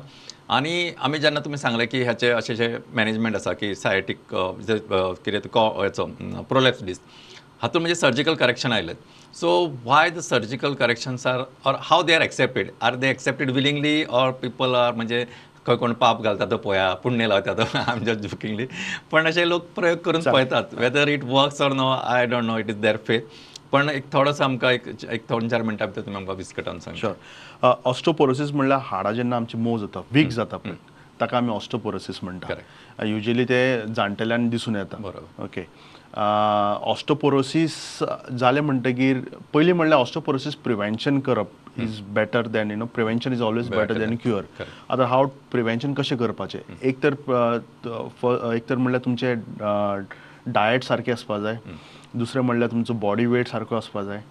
आनी 0.49 0.91
आमी 0.97 1.19
जेन्ना 1.19 1.39
तुमी 1.45 1.57
सांगलें 1.57 1.87
की 1.87 2.03
ह्याचे 2.03 2.29
अशें 2.31 2.53
जे 2.55 2.67
मॅनेजमेंट 2.95 3.35
आसा 3.35 3.53
की 3.53 3.73
सायटीक 3.75 4.19
कितें 4.33 5.49
कॉ 5.53 5.67
हेचो 5.81 6.05
प्रोलॅप्स 6.49 6.83
डिस 6.85 6.99
हातूंत 7.61 7.81
म्हणजे 7.81 7.95
सर्जिकल 7.95 8.35
करेक्शन 8.39 8.71
आयलें 8.71 8.93
so 9.39 9.49
why 9.85 10.09
the 10.09 10.19
surgical 10.23 10.73
corrections 10.79 11.25
are 11.27 11.39
or 11.65 11.75
how 11.89 12.01
they 12.03 12.13
are 12.15 12.21
accepted 12.21 12.69
are 12.81 12.95
they 12.95 13.09
accepted 13.09 13.49
willingly 13.51 14.03
or 14.19 14.31
people 14.41 14.75
are 14.75 14.93
म्हणजे 14.93 15.25
खंय 15.69 15.77
कोण 15.77 15.93
पाप 15.93 16.21
घालता 16.21 16.45
तो 16.51 16.57
पळया 16.57 16.93
पुण्य 17.03 17.27
लावता 17.27 17.53
तो 17.53 17.63
आम 17.77 17.99
जस्ट 18.03 18.19
जुकिंगली 18.19 18.65
पण 19.11 19.27
अशे 19.27 19.47
लोक 19.49 19.65
प्रयोग 19.75 19.97
करून 20.05 20.21
पळयतात 20.23 20.73
whether 20.77 21.07
it 21.07 21.23
works 21.23 21.61
or 21.61 21.73
no 21.73 21.89
I 21.91 22.25
don't 22.25 22.43
know 22.43 22.57
it 22.57 22.69
is 22.69 22.79
their 22.81 22.97
faith 23.07 23.21
पण 23.71 23.89
एक 23.89 24.11
थोडोसो 24.13 24.43
आमकां 24.43 24.71
एक 24.73 24.87
एक 25.09 25.23
दोन 25.29 25.47
चार 25.49 25.61
मिनटां 25.61 25.87
भितर 25.87 26.01
तुमी 26.05 26.15
आमकां 26.15 26.35
विस्कटान 26.35 26.79
सांग. 26.79 26.95
शुअर 26.97 27.73
ऑस्टोपोरोसीस 27.85 28.51
म्हणल्यार 28.51 28.79
हाडां 28.85 29.13
जेन्ना 29.15 29.35
आमची 29.35 29.57
मोव 29.57 29.77
जाता 29.79 30.01
वीक 30.11 30.29
जाता 30.31 30.57
पळय 30.57 30.73
ताका 31.21 31.37
आमी 31.37 31.51
ऑस्टोपोरोसीस 31.51 32.19
म्हणटा. 32.23 32.55
युजली 33.05 33.43
ते 33.49 33.61
जाणटेल्यान 33.95 34.49
दिसून 34.49 34.75
येता. 34.75 34.97
बरोबर. 34.97 35.43
ओके 35.43 35.65
ऑस्टोपोरोसीस 36.91 37.73
जालें 38.39 38.61
म्हणटगीर 38.61 39.19
पयलीं 39.53 39.73
म्हणल्यार 39.73 39.99
ऑस्टोपोरोसीस 40.01 40.55
प्रिवेंशन 40.65 41.19
करप 41.19 41.58
is 41.77 41.99
better 42.13 42.47
than 42.47 42.71
you 42.71 42.77
know 42.77 42.85
prevention 42.85 43.33
is 43.33 43.41
always 43.41 43.69
better 43.69 43.97
than 43.97 44.15
cure 44.23 44.43
आतां 44.89 45.05
हांव 45.07 45.27
प्रिवेंशन 45.51 45.93
कशें 45.93 46.17
करपाचें? 46.17 46.59
एक 46.81 47.03
तर 47.03 47.13
एक 48.55 48.69
तर 48.69 48.75
म्हणल्यार 48.75 49.05
तुमचें 49.05 49.35
डायट 50.53 50.83
सारकें 50.83 51.11
आसपा 51.13 51.39
जाय 51.39 51.57
दुसरें 52.13 52.41
म्हणल्यार 52.43 52.71
तुमचो 52.71 52.93
बॉडी 53.01 53.25
वेट 53.25 53.47
सारको 53.47 53.75
आसपा 53.75 54.01
जाय 54.03 54.21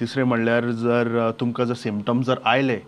तिसरें 0.00 0.24
म्हणल्यार 0.24 0.70
जर 0.70 1.30
तुमकां 1.40 1.66
जर 1.66 1.74
सिमटम्स 1.74 2.26
जर 2.26 2.38
आयले 2.44 2.78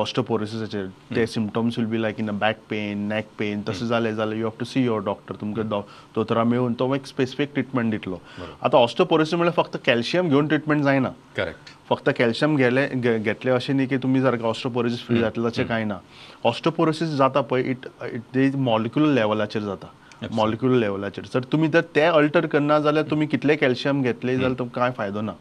ऑस्टोपोरोसिसाचे 0.00 0.84
ते 1.16 1.26
symptoms 1.26 1.78
will 1.78 1.86
be 1.88 2.00
like 2.02 2.20
in 2.20 2.28
a 2.30 2.32
back 2.40 2.58
pain 2.70 3.06
neck 3.08 3.26
pain 3.38 3.62
तशें 3.68 3.86
जालें 3.86 4.14
जाल्यार 4.14 4.38
you 4.38 4.46
have 4.46 4.58
to 4.60 4.64
see 4.64 4.84
your 4.84 5.00
doctor 5.04 5.34
तुमकां 5.40 5.68
दोतोरा 5.68 6.44
मेळून 6.44 6.74
तो 6.78 6.94
एक 6.94 7.06
स्पेसिफीक 7.06 7.52
ट्रिटमेंट 7.54 7.90
दितलो. 7.90 8.18
आतां 8.62 8.80
ऑस्टोपोरोसिस 8.80 9.34
म्हणल्यार 9.34 9.62
फक्त 9.62 9.76
कॅल्शियम 9.86 10.28
घेवन 10.28 10.46
ट्रिटमेंट 10.48 10.82
जायना 10.84 11.10
करेक्ट 11.36 11.70
फक्त 11.90 12.10
कॅल्शियम 12.18 12.56
गेले 12.56 12.86
घेतले 13.18 13.50
अशें 13.50 13.74
न्ही 13.74 13.86
की 13.86 13.96
तुमी 14.02 14.20
सारको 14.22 14.48
ऑस्टोपोरोसीस 14.48 15.06
फ्री 15.06 15.20
जातले 15.20 15.48
तशें 15.48 15.66
कांय 15.66 15.84
ना. 15.84 15.98
ऑस्टोपोरोसीस 16.44 17.08
जाता 17.18 17.40
पळय 17.40 17.70
इट 17.70 18.36
इट 18.36 18.56
मॉलिक्युलर 18.56 19.12
लेवलाचेर 19.14 19.62
जाता. 19.62 19.86
मॉलिक्युलर 20.32 20.76
लेवलाचेर 20.78 21.24
जर 21.34 21.44
तुमी 21.52 21.68
जर 21.68 21.80
ते 21.94 22.00
अल्टर 22.00 22.46
करना 22.52 22.78
जाल्यार 22.80 23.04
तुमी 23.10 23.26
कितले 23.26 23.56
कॅल्शियम 23.56 24.02
घेतले 24.02 24.34
जाल्यार 24.36 24.58
तुमकां 24.58 24.82
कांय 24.82 24.92
फायदो 24.96 25.20
ना. 25.20 25.32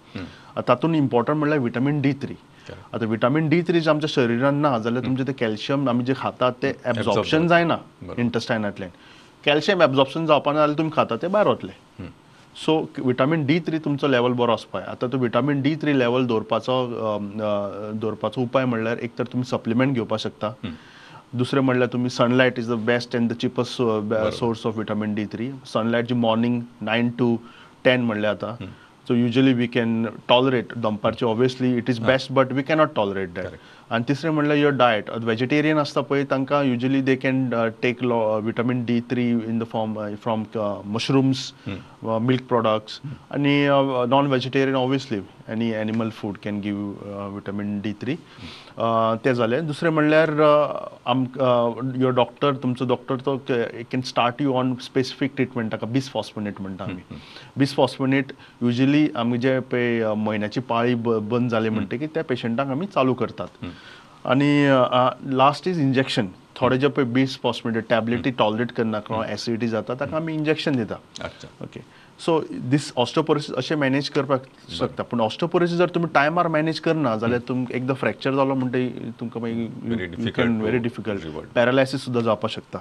तातूंत 0.68 0.96
इम्पॉर्टंट 0.96 1.38
म्हणल्यार 1.38 1.60
विटामीन 1.60 2.02
डी 2.02 2.13
थ्री 2.22 2.36
आतां 2.94 3.08
विटामीन 3.10 3.50
डी 3.50 3.62
थ्री 3.68 3.82
जे 3.82 3.89
आमच्या 3.89 4.10
शरिरान 4.10 4.56
ना 4.62 4.78
जाल्यार 4.80 5.06
तुमचें 5.06 5.28
ते 5.28 5.34
कॅल्शियम 5.39 5.89
आमी 5.89 6.04
जे 6.06 6.13
खातात 6.18 6.54
ते 6.63 6.74
एब्झॉर्प्शन 6.86 7.48
जायना 7.48 7.78
इंटस्टायनांतल्यान 8.18 8.92
कॅल्शियम 9.46 9.82
एब्झॉर्प्शन 9.82 10.26
जावपा 10.26 10.52
ना 10.52 10.60
जाल्यार 10.60 10.78
तुमी 10.78 10.89
खाता 10.96 11.15
ते 11.22 11.28
भायर 11.28 11.48
वतले 11.48 12.08
सो 12.56 12.76
विटामीन 13.06 13.46
डी 13.46 13.60
थ्री 13.65 13.78
तुमचो 13.80 14.08
लेवल 14.08 14.34
बरो 14.38 14.54
आसपाय 14.54 14.84
आतां 14.88 15.10
तो 15.10 15.18
विटामीन 15.18 15.62
डी 15.62 15.76
थ्री 15.82 15.98
लेवल 16.00 16.26
दवरपाचो 16.28 16.76
दवरपाचो 17.38 18.42
उपाय 18.42 18.65
म्हणल्यार 18.65 18.98
एक 19.04 19.18
तर 19.18 19.24
तुमी 19.34 19.44
सप्लिमेंट 19.50 19.94
घेवपाक 19.94 20.20
शकता. 20.20 20.52
दुसरें 21.34 21.62
म्हणल्यार 21.62 21.89
तुमी 21.94 22.10
sunlight 22.10 22.60
is 22.60 22.70
the 22.70 22.76
best 22.86 23.15
and 23.15 23.32
the 23.32 23.36
cheapest 23.42 23.82
source 24.38 24.65
of 24.65 24.78
vitamin 24.78 25.13
D 25.15 25.26
three 25.32 25.52
sunlight 25.74 26.08
G 26.08 26.15
morning 26.15 26.62
nine 26.82 27.10
to 27.20 27.36
ten 27.86 28.02
म्हणल्यार 28.02 28.36
जाता 28.36 28.65
so 29.08 29.15
usually 29.15 29.54
we 29.54 29.68
can 29.68 30.06
tolerate 30.28 30.74
दनपारचे 30.78 31.26
obviously 31.26 31.72
it 31.78 31.89
is 31.89 32.00
best 32.00 32.32
but 32.32 32.52
we 32.54 32.63
cannot 32.63 32.89
tolerate 32.96 33.30
that 33.34 33.54
आनी 33.94 34.04
तिसरें 34.08 34.32
म्हणल्यार 34.32 34.58
your 34.58 34.74
diet 34.78 35.10
vegetarian 35.24 35.78
आसता 35.78 36.02
पळय 36.02 36.24
तांकां 36.32 36.63
usually 36.65 37.02
they 37.02 37.15
can 37.15 37.50
take 37.84 38.04
vitamin 38.44 38.84
D 38.86 39.00
three 39.10 39.30
in 39.30 39.60
the 39.60 39.63
form 39.72 39.98
from 40.24 40.44
mushrooms 40.94 41.52
milk 42.04 42.44
products 42.50 43.00
आनी 43.32 43.56
non 44.10 44.28
vegetarian 44.28 44.76
obviously 44.78 45.20
any 45.52 45.70
animal 45.74 46.10
food 46.20 46.38
can 46.44 46.60
give 46.62 46.78
vitamin 47.34 47.80
D 47.82 47.94
three 48.02 48.16
तें 49.26 49.34
जालें 49.34 49.66
दुसरें 49.68 49.90
म्हणल्यार 49.90 50.30
आम 51.12 51.24
युअर 51.96 52.14
डॉक्टर 52.16 52.56
तुमचो 52.64 52.86
डॉक्टर 52.88 53.16
तो 53.26 53.38
can 53.48 54.02
start 54.06 54.42
you 54.42 54.54
on 54.58 54.74
specific 54.84 55.36
treatment 55.36 55.72
ताका 55.72 55.88
बीस 55.92 56.10
फॉस्फोनेट 56.12 56.62
म्हणटा 56.62 56.84
आमी 56.84 57.20
बीस 57.58 57.76
फॉस्फोनेट 57.76 58.32
युजली 58.62 59.08
आमी 59.16 59.38
जे 59.38 59.60
पळय 59.72 60.14
म्हयन्याची 60.18 60.60
पाळी 60.70 60.96
बंद 60.96 61.50
जाली 61.52 61.70
म्हणटकीर 61.70 62.10
त्या 62.14 62.24
पेशंटाक 62.24 62.68
आमी 62.72 62.86
चालू 62.86 63.14
करतात. 63.14 63.66
आनी 64.26 64.66
लास्ट 65.38 65.68
इज 65.68 65.80
इंजेक्शन 65.80 66.28
थोडे 66.56 66.78
जे 66.78 66.88
पळय 66.88 67.06
बीस 67.14 67.38
फॉस्फोनेट 67.42 67.84
टॅबलेटी 67.90 68.32
टॉलरेट 68.38 68.72
करना 68.78 69.00
किंवा 69.00 69.26
एसिडिटी 69.32 69.68
जाता 69.68 69.94
ताका 70.00 70.18
आमी 70.18 70.34
इंजेक्शन 70.34 70.76
दिता. 70.76 70.96
ओके 71.64 71.80
सो 72.20 72.40
दीस 72.72 72.92
ऑस्टोपोरोसिस 72.98 73.56
अशें 73.58 73.76
मॅनेज 73.76 74.10
करपाक 74.10 74.44
शकता. 74.78 75.04
पूण 75.04 75.20
ऑस्टोपोरोसिस 75.22 75.78
जर 75.78 75.90
तुमी 75.96 76.08
टायमार 76.14 76.48
मॅनेज 76.48 76.80
करना 76.80 77.16
जाल्यार 77.18 77.42
तुमकां 77.48 77.78
एकदां 77.78 77.96
फ्रॅक्चर 77.96 78.34
जालो 78.36 78.56
म्हणटकीर 78.56 79.12
तुमकां 79.20 79.42
मागीर 79.42 80.48
व्हेरी 80.62 80.78
डिफिकल्ट. 80.78 81.54
पॅरालायसीस 81.56 82.04
सुद्दां 82.06 82.24
जावपाक 82.24 82.52
शकता. 82.52 82.80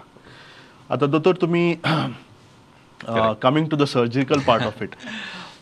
आतां 0.90 1.11
दोतोर 1.11 1.35
तुमी 1.40 1.74
coming 3.42 3.66
to 3.70 3.77
the 3.77 3.85
surgical 3.87 4.40
part 4.46 4.62
of 4.62 4.83
it 4.83 4.94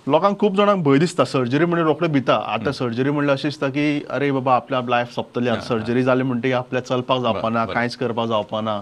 लोकांक 0.07 0.38
खूब 0.38 0.57
जाणांक 0.57 0.83
भंय 0.85 0.99
दिसता. 0.99 1.25
सर्जरी 1.25 1.64
म्हणजे 1.64 1.85
रोखडे 1.85 2.09
भिता. 2.09 2.35
आतां 2.55 2.73
सर्जरी 2.73 3.11
म्हणल्यार 3.11 3.37
अशें 3.37 3.49
दिसता 3.49 3.69
की 3.69 4.03
अरे 4.11 4.31
बाबा 4.33 4.55
आपल्या 4.55 4.81
लायफ 4.88 5.14
सोंपतली 5.14 5.49
आतां 5.49 5.62
सर्जरी 5.69 6.03
जाली 6.03 6.23
म्हणटकीर 6.23 6.55
आपल्याक 6.57 6.85
चलपाक 6.85 7.21
जावपाना. 7.23 7.64
कांयच 7.75 7.97
करपाक 7.97 8.29
जावपाना. 8.29 8.81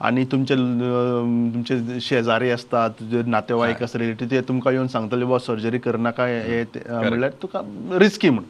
आनी 0.00 0.24
तुमचे 0.32 0.54
तुमचे 0.54 2.00
शेजारी 2.00 2.50
आसता 2.50 2.86
तुजे 2.88 3.22
नातेवाईक 3.26 3.82
आसता 3.82 3.98
रिलेटीव 3.98 4.28
ते 4.30 4.40
तुमकां 4.48 4.72
येवन 4.72 4.86
सांगतले 4.86 5.24
बाबा 5.24 5.38
सर्जरी 5.38 5.78
करनाका 5.78 6.24
हे 6.26 6.62
ते- 6.74 6.82
म्हणल्यार 6.90 7.30
तुका 7.42 7.60
रिस्की 7.98 8.30
म्हण 8.30 8.44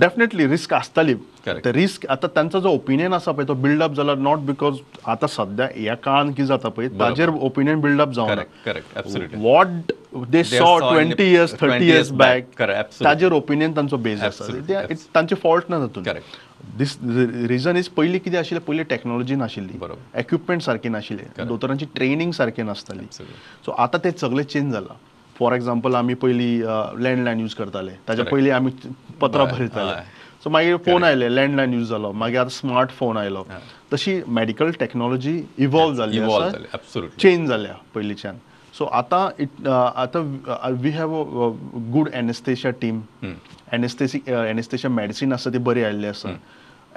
डेफिनेटली 0.00 0.46
रिस्क 0.48 0.72
आसताली 0.74 1.14
रिस्क 1.48 2.06
आतां 2.10 2.28
तांचो 2.36 2.60
जो 2.60 2.68
ओपिनियन 2.68 3.12
आसा 3.14 3.32
पळय 3.32 3.46
तो 3.48 3.54
बिल्डअप 3.64 3.92
जाला 3.94 4.14
नॉट 4.18 4.38
बिकॉज 4.46 4.78
आतां 5.08 5.28
सध्या 5.28 5.68
ह्या 5.74 5.94
काळान 6.04 6.30
कितें 6.32 6.46
जाता 6.46 6.68
पळय 6.68 6.88
ताजेर 7.00 7.28
ओपिनियन 7.28 7.80
बिल्डअप 7.80 8.12
जावना 8.14 8.42
absolutely 8.70 9.40
what 9.42 9.92
they 10.30 10.42
saw 10.44 10.78
twenty 10.78 11.30
years 11.32 11.52
20 11.52 11.60
thirty 11.60 11.90
years 11.90 12.10
back. 12.10 12.62
ताजेर 13.04 13.32
ओपिनियन 13.32 13.76
तांचो 13.76 13.96
बेज 13.96 14.22
आसा. 14.24 14.82
तांचे 15.14 15.34
फॉल्ट 15.42 15.70
ना 15.70 15.78
तातूंत 15.78 16.06
Correct. 16.08 16.76
दिस 16.78 16.96
रिजन 17.48 17.76
इज 17.76 17.88
पयलीं 17.96 18.18
कितें 18.20 18.38
आशिल्लें 18.38 18.64
पयलीं 18.66 18.84
टॅक्नॉलॉजी 18.90 19.34
नाशिल्ली. 19.34 19.78
बरोबर. 19.78 20.18
एक्विपमेंट 20.18 20.62
सारकी 20.62 20.88
नाशिल्ले. 20.88 21.44
दोतोरांची 21.44 21.86
ट्रेनिंग 21.94 22.32
सारकी 22.32 22.62
नासताली. 22.62 23.06
सो 23.66 23.72
आतां 23.72 24.04
ते 24.04 24.18
सगळें 24.20 24.44
चेंज 24.44 24.72
जाला 24.72 24.94
फॉर 25.38 25.54
एक्झाम्पल 25.54 25.94
आमी 25.94 26.14
पयलीं 26.14 26.58
लँडलायन 27.04 27.40
यूज 27.40 27.54
करताले. 27.54 27.90
ताच्या 28.08 28.24
Correct. 28.24 28.32
पयलीं 28.32 28.50
आमी 28.52 28.70
पत्रां 29.20 29.46
बरयताले 29.52 29.90
हय. 29.90 30.04
सो 30.44 30.50
मागीर 30.50 30.76
फोन 30.86 31.04
आयले 31.04 31.28
लँडलायन 31.34 31.74
यूज 31.74 31.88
जालो 31.88 32.12
मागीर 32.12 32.40
आतां 32.40 32.50
स्मार्ट 32.60 32.90
फोन 32.98 33.16
आयलो 33.16 33.44
तशी 33.92 34.20
मेडिकल 34.38 34.70
टॅक्नॉलॉजी 34.80 35.40
इवॉल्व 35.58 35.94
जाल्ली 35.96 36.18
Evolve 36.20 36.42
आसा 36.42 36.50
जाली, 36.50 36.66
absolutely. 36.78 37.20
चेंज 37.22 37.48
जाल्या 37.48 37.74
पयलींच्यान 37.94 38.36
सो 38.78 38.84
आतां 39.00 39.28
इट 39.42 39.66
आतां 39.68 40.22
we 40.82 40.90
have 40.90 41.14
a 41.22 41.48
good 41.92 42.08
anaesthesia 42.14 42.72
team 42.80 43.00
anaesthetic 43.72 44.28
anaesthesia 44.28 44.90
medicine 44.92 45.32
आसा 45.32 45.50
ती 45.52 45.58
बरी 45.68 45.82
आयिल्ली 45.84 46.06
आसा 46.06 46.36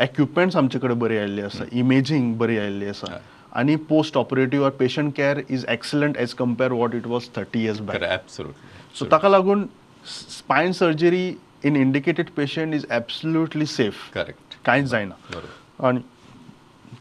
एक्विपमेंट्स 0.03 0.55
आमचे 0.57 0.79
कडेन 0.79 0.99
बरी 0.99 1.17
आयिल्ली 1.17 1.41
आसा 1.41 1.63
इमेजींग 1.79 2.33
बरी 2.37 2.57
आयिल्ली 2.57 2.87
आसा 2.89 3.17
आनी 3.55 3.75
post 3.89 4.17
operative 4.17 4.63
or 4.65 4.71
patient 4.79 5.13
care 5.15 5.41
is 5.49 5.65
excellent 5.69 6.17
as 6.17 6.33
compare 6.33 6.71
what 6.71 6.95
it 6.95 7.07
was 7.07 7.29
thirty 7.35 7.63
years 7.63 7.79
back 7.81 8.29
so 8.29 9.05
ताका 9.11 9.29
लागून 9.29 9.65
spine 10.05 10.71
surgery 10.71 11.27
in 11.65 11.75
indicated 11.75 12.29
patient 12.35 12.73
is 12.75 12.85
absolutely 12.91 13.65
safe 13.65 14.09
correct 14.13 14.55
कांयच 14.65 14.85
जायना 14.89 15.39
आनी 15.87 15.99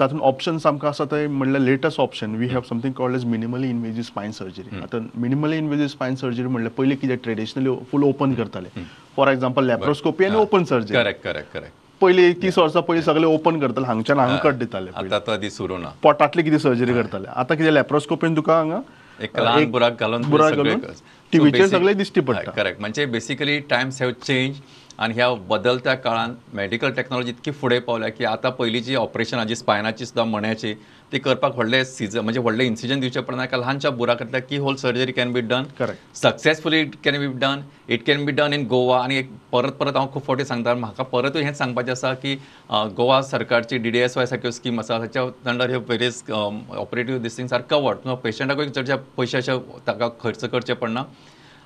तातूंत 0.00 0.20
ऑप्शन्स 0.22 0.66
आमकां 0.66 0.90
आसा 0.90 1.04
ते 1.10 1.26
म्हणल्यार 1.26 1.62
latest 1.62 2.00
option 2.00 2.34
we 2.36 2.46
have 2.48 2.62
something 2.68 2.92
called 2.92 3.16
as 3.16 3.24
minimally 3.24 3.68
invasive 3.70 4.02
spine 4.02 4.30
surgery 4.38 4.80
आतां 4.82 5.00
मिनिमली 5.20 5.56
इन्वेजीव 5.58 5.86
स्पायन 5.88 6.14
सर्जरी 6.16 6.46
म्हणल्यार 6.46 6.72
पयलीं 6.78 6.96
कितें 6.96 7.16
ट्रेडिशनली 7.24 7.76
फूल 7.90 8.02
ओपन 8.04 8.34
करताले 8.34 8.84
फॉर 9.16 9.28
एक्झाम्पल 9.32 9.64
लॅप्रोस्कोपी 9.66 10.24
आनी 10.24 10.36
open 10.36 10.64
surgery 10.64 10.96
correct 10.96 11.22
correct 11.24 11.52
correct 11.52 11.85
पयलीं 12.00 12.32
तीस 12.42 12.58
वर्सां 12.58 12.82
पयलीं 12.82 13.02
सगळे 13.02 13.24
ओपन 13.26 13.58
करताले 13.60 13.86
हांगच्यान 13.86 14.18
हांगा 14.18 14.36
कट 14.36 14.54
दिताले 14.54 14.90
पयलीं. 14.90 15.06
आता 15.06 15.18
तो 15.26 15.36
दी 15.36 15.50
सुरू 15.50 15.76
ना. 15.78 15.88
पोटांतली 16.02 16.42
कितें 16.42 16.58
सर्जरी 16.58 16.94
करताले. 16.94 17.28
आतां 17.34 17.56
कितें 17.56 17.70
लॅप्रोस्कोपीन 17.70 18.36
तुका 18.36 18.56
हांगा? 18.56 18.80
एक 19.20 19.38
ल्हान 19.40 19.70
बुराक 19.70 20.00
घालून 20.00 20.22
बुराक 20.30 20.52
सगळे 20.52 20.70
घालून 20.70 20.92
टीव्हीचेर 21.32 21.66
सगळे 21.66 21.94
दिश्टी 21.94 22.20
पडटा. 22.20 22.50
करेक्ट 22.50 22.80
म्हणजे 22.80 23.06
बेसिकली 23.06 23.58
टायम्स 23.70 24.02
हॅव 24.02 24.10
चेंज 24.22 24.56
आणि 24.98 25.14
ह्या 25.14 25.28
बदलत्या 25.48 25.94
काळात 25.94 26.54
मेडिकल 26.54 26.90
टेक्नॉलॉजी 26.96 27.30
इतकी 27.30 27.50
फुडें 27.50 27.80
पावल्या 27.80 28.08
की 28.08 28.24
आता 28.24 28.50
पयलींची 28.50 28.94
ऑपरेशनाची 28.96 29.56
स्पायनाची 29.56 30.06
सुद्दां 30.06 30.26
मण्याची 30.26 30.74
ती 31.12 31.18
करपाक 31.18 31.54
व्हडले 31.54 31.84
सिजन 31.84 32.20
म्हणजे 32.20 32.40
व्हडले 32.40 32.64
इन्सिजन 32.66 33.00
दिवचे 33.00 33.20
पडना 33.20 33.44
एका 33.44 33.56
ल्हानशा 33.56 33.90
बुराकांतल्या 33.90 34.40
की 34.40 34.56
hole 34.58 34.76
surgery 34.76 35.12
can 35.12 35.32
be 35.32 35.40
done 35.40 35.64
Correct. 35.80 36.14
Successfully 36.22 36.80
it 36.80 36.94
can 37.04 37.18
be 37.18 37.26
done 37.38 37.60
it 37.88 38.06
can 38.06 38.24
be 38.24 38.32
done 38.32 38.52
in 38.52 38.66
Goa 38.68 39.02
आणि 39.02 39.16
एक 39.18 39.30
परत 39.52 39.72
परत 39.80 39.96
हांव 39.96 40.08
खूब 40.12 40.22
फावटी 40.26 40.44
सांगता 40.44 40.74
म्हाका 40.74 41.04
परतूय 41.12 41.42
हेंच 41.42 41.58
सांगपाचें 41.58 41.92
आसा 41.92 42.12
की 42.14 42.34
गोवा 42.96 43.20
सरकारची 43.22 43.78
डी 43.78 43.90
डी 43.90 43.98
एस 43.98 44.16
वाय 44.16 44.26
सारक्यो 44.26 44.50
स्कीम 44.50 44.80
आसा 44.80 44.98
ताच्या 44.98 45.22
अंडर 45.50 45.70
ह्यो 45.70 45.80
various 45.88 46.22
operative 46.30 47.18
this 47.18 47.36
things 47.36 47.52
are 47.52 47.60
covered 47.70 48.08
पेशंटाकूय 48.22 48.68
चडशे 48.68 48.96
पयशाचे 49.16 49.58
ताका 49.86 50.08
खर्च 50.20 50.44
करचे 50.44 50.74
पडना. 50.74 51.02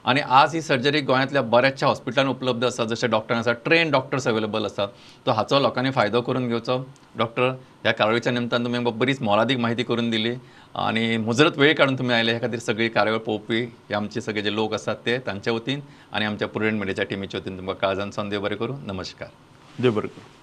आणि 0.04 0.20
आज 0.20 0.54
ही 0.54 0.60
सर्जरी 0.62 1.00
गोंयांतल्या 1.00 1.42
बऱ्याचशा 1.42 1.86
हॉस्पिटलांत 1.86 2.28
उपलब्ध 2.28 2.64
आसा 2.64 2.84
जशे 2.84 3.06
डॉक्टर 3.06 3.34
आसा 3.34 3.52
ट्रेन 3.64 3.90
डॉक्टर्स 3.90 4.28
अवेलेबल 4.28 4.64
आसात 4.64 4.88
तो 5.26 5.30
हाचो 5.30 5.60
लोकांनी 5.60 5.90
फायदो 5.90 6.20
करून 6.20 6.48
घेवचो 6.48 6.78
डॉक्टर 7.18 7.48
ह्या 7.82 7.92
कार्यावळीच्या 7.92 8.32
निमतान 8.32 8.64
तुमी 8.64 8.78
बरीच 8.90 9.20
मोलादीक 9.22 9.58
माहिती 9.58 9.82
करून 9.82 10.10
दिली. 10.10 10.34
आणि 10.74 11.16
मुजरत 11.16 11.58
वेळ 11.58 11.74
काढून 11.74 11.98
तुम्ही 11.98 12.14
आयले 12.16 12.30
ह्या 12.30 12.40
खातीर 12.40 12.58
सगळी 12.60 12.88
कार्यावळ 12.88 13.18
पळोवपी 13.18 13.62
हे 13.62 13.94
आमचे 13.94 14.20
सगळे 14.20 14.42
जे 14.42 14.54
लोक 14.54 14.74
आसात 14.74 14.96
ते 15.06 15.18
तांच्या 15.26 15.52
वतीन 15.52 15.80
आणि 16.12 16.24
आमच्या 16.24 16.48
प्रुडंट 16.48 16.78
मिडियाच्या 16.80 17.04
टीमीच्या 17.04 17.40
वतीन 17.40 17.56
तुमकां 17.58 17.74
काळजान 17.76 18.28
देव 18.28 18.40
बरें 18.42 18.56
करूं. 18.56 18.76
नमस्कार. 18.86 19.28
देव 19.78 19.92
बरें 19.92 20.08
करूं. 20.08 20.39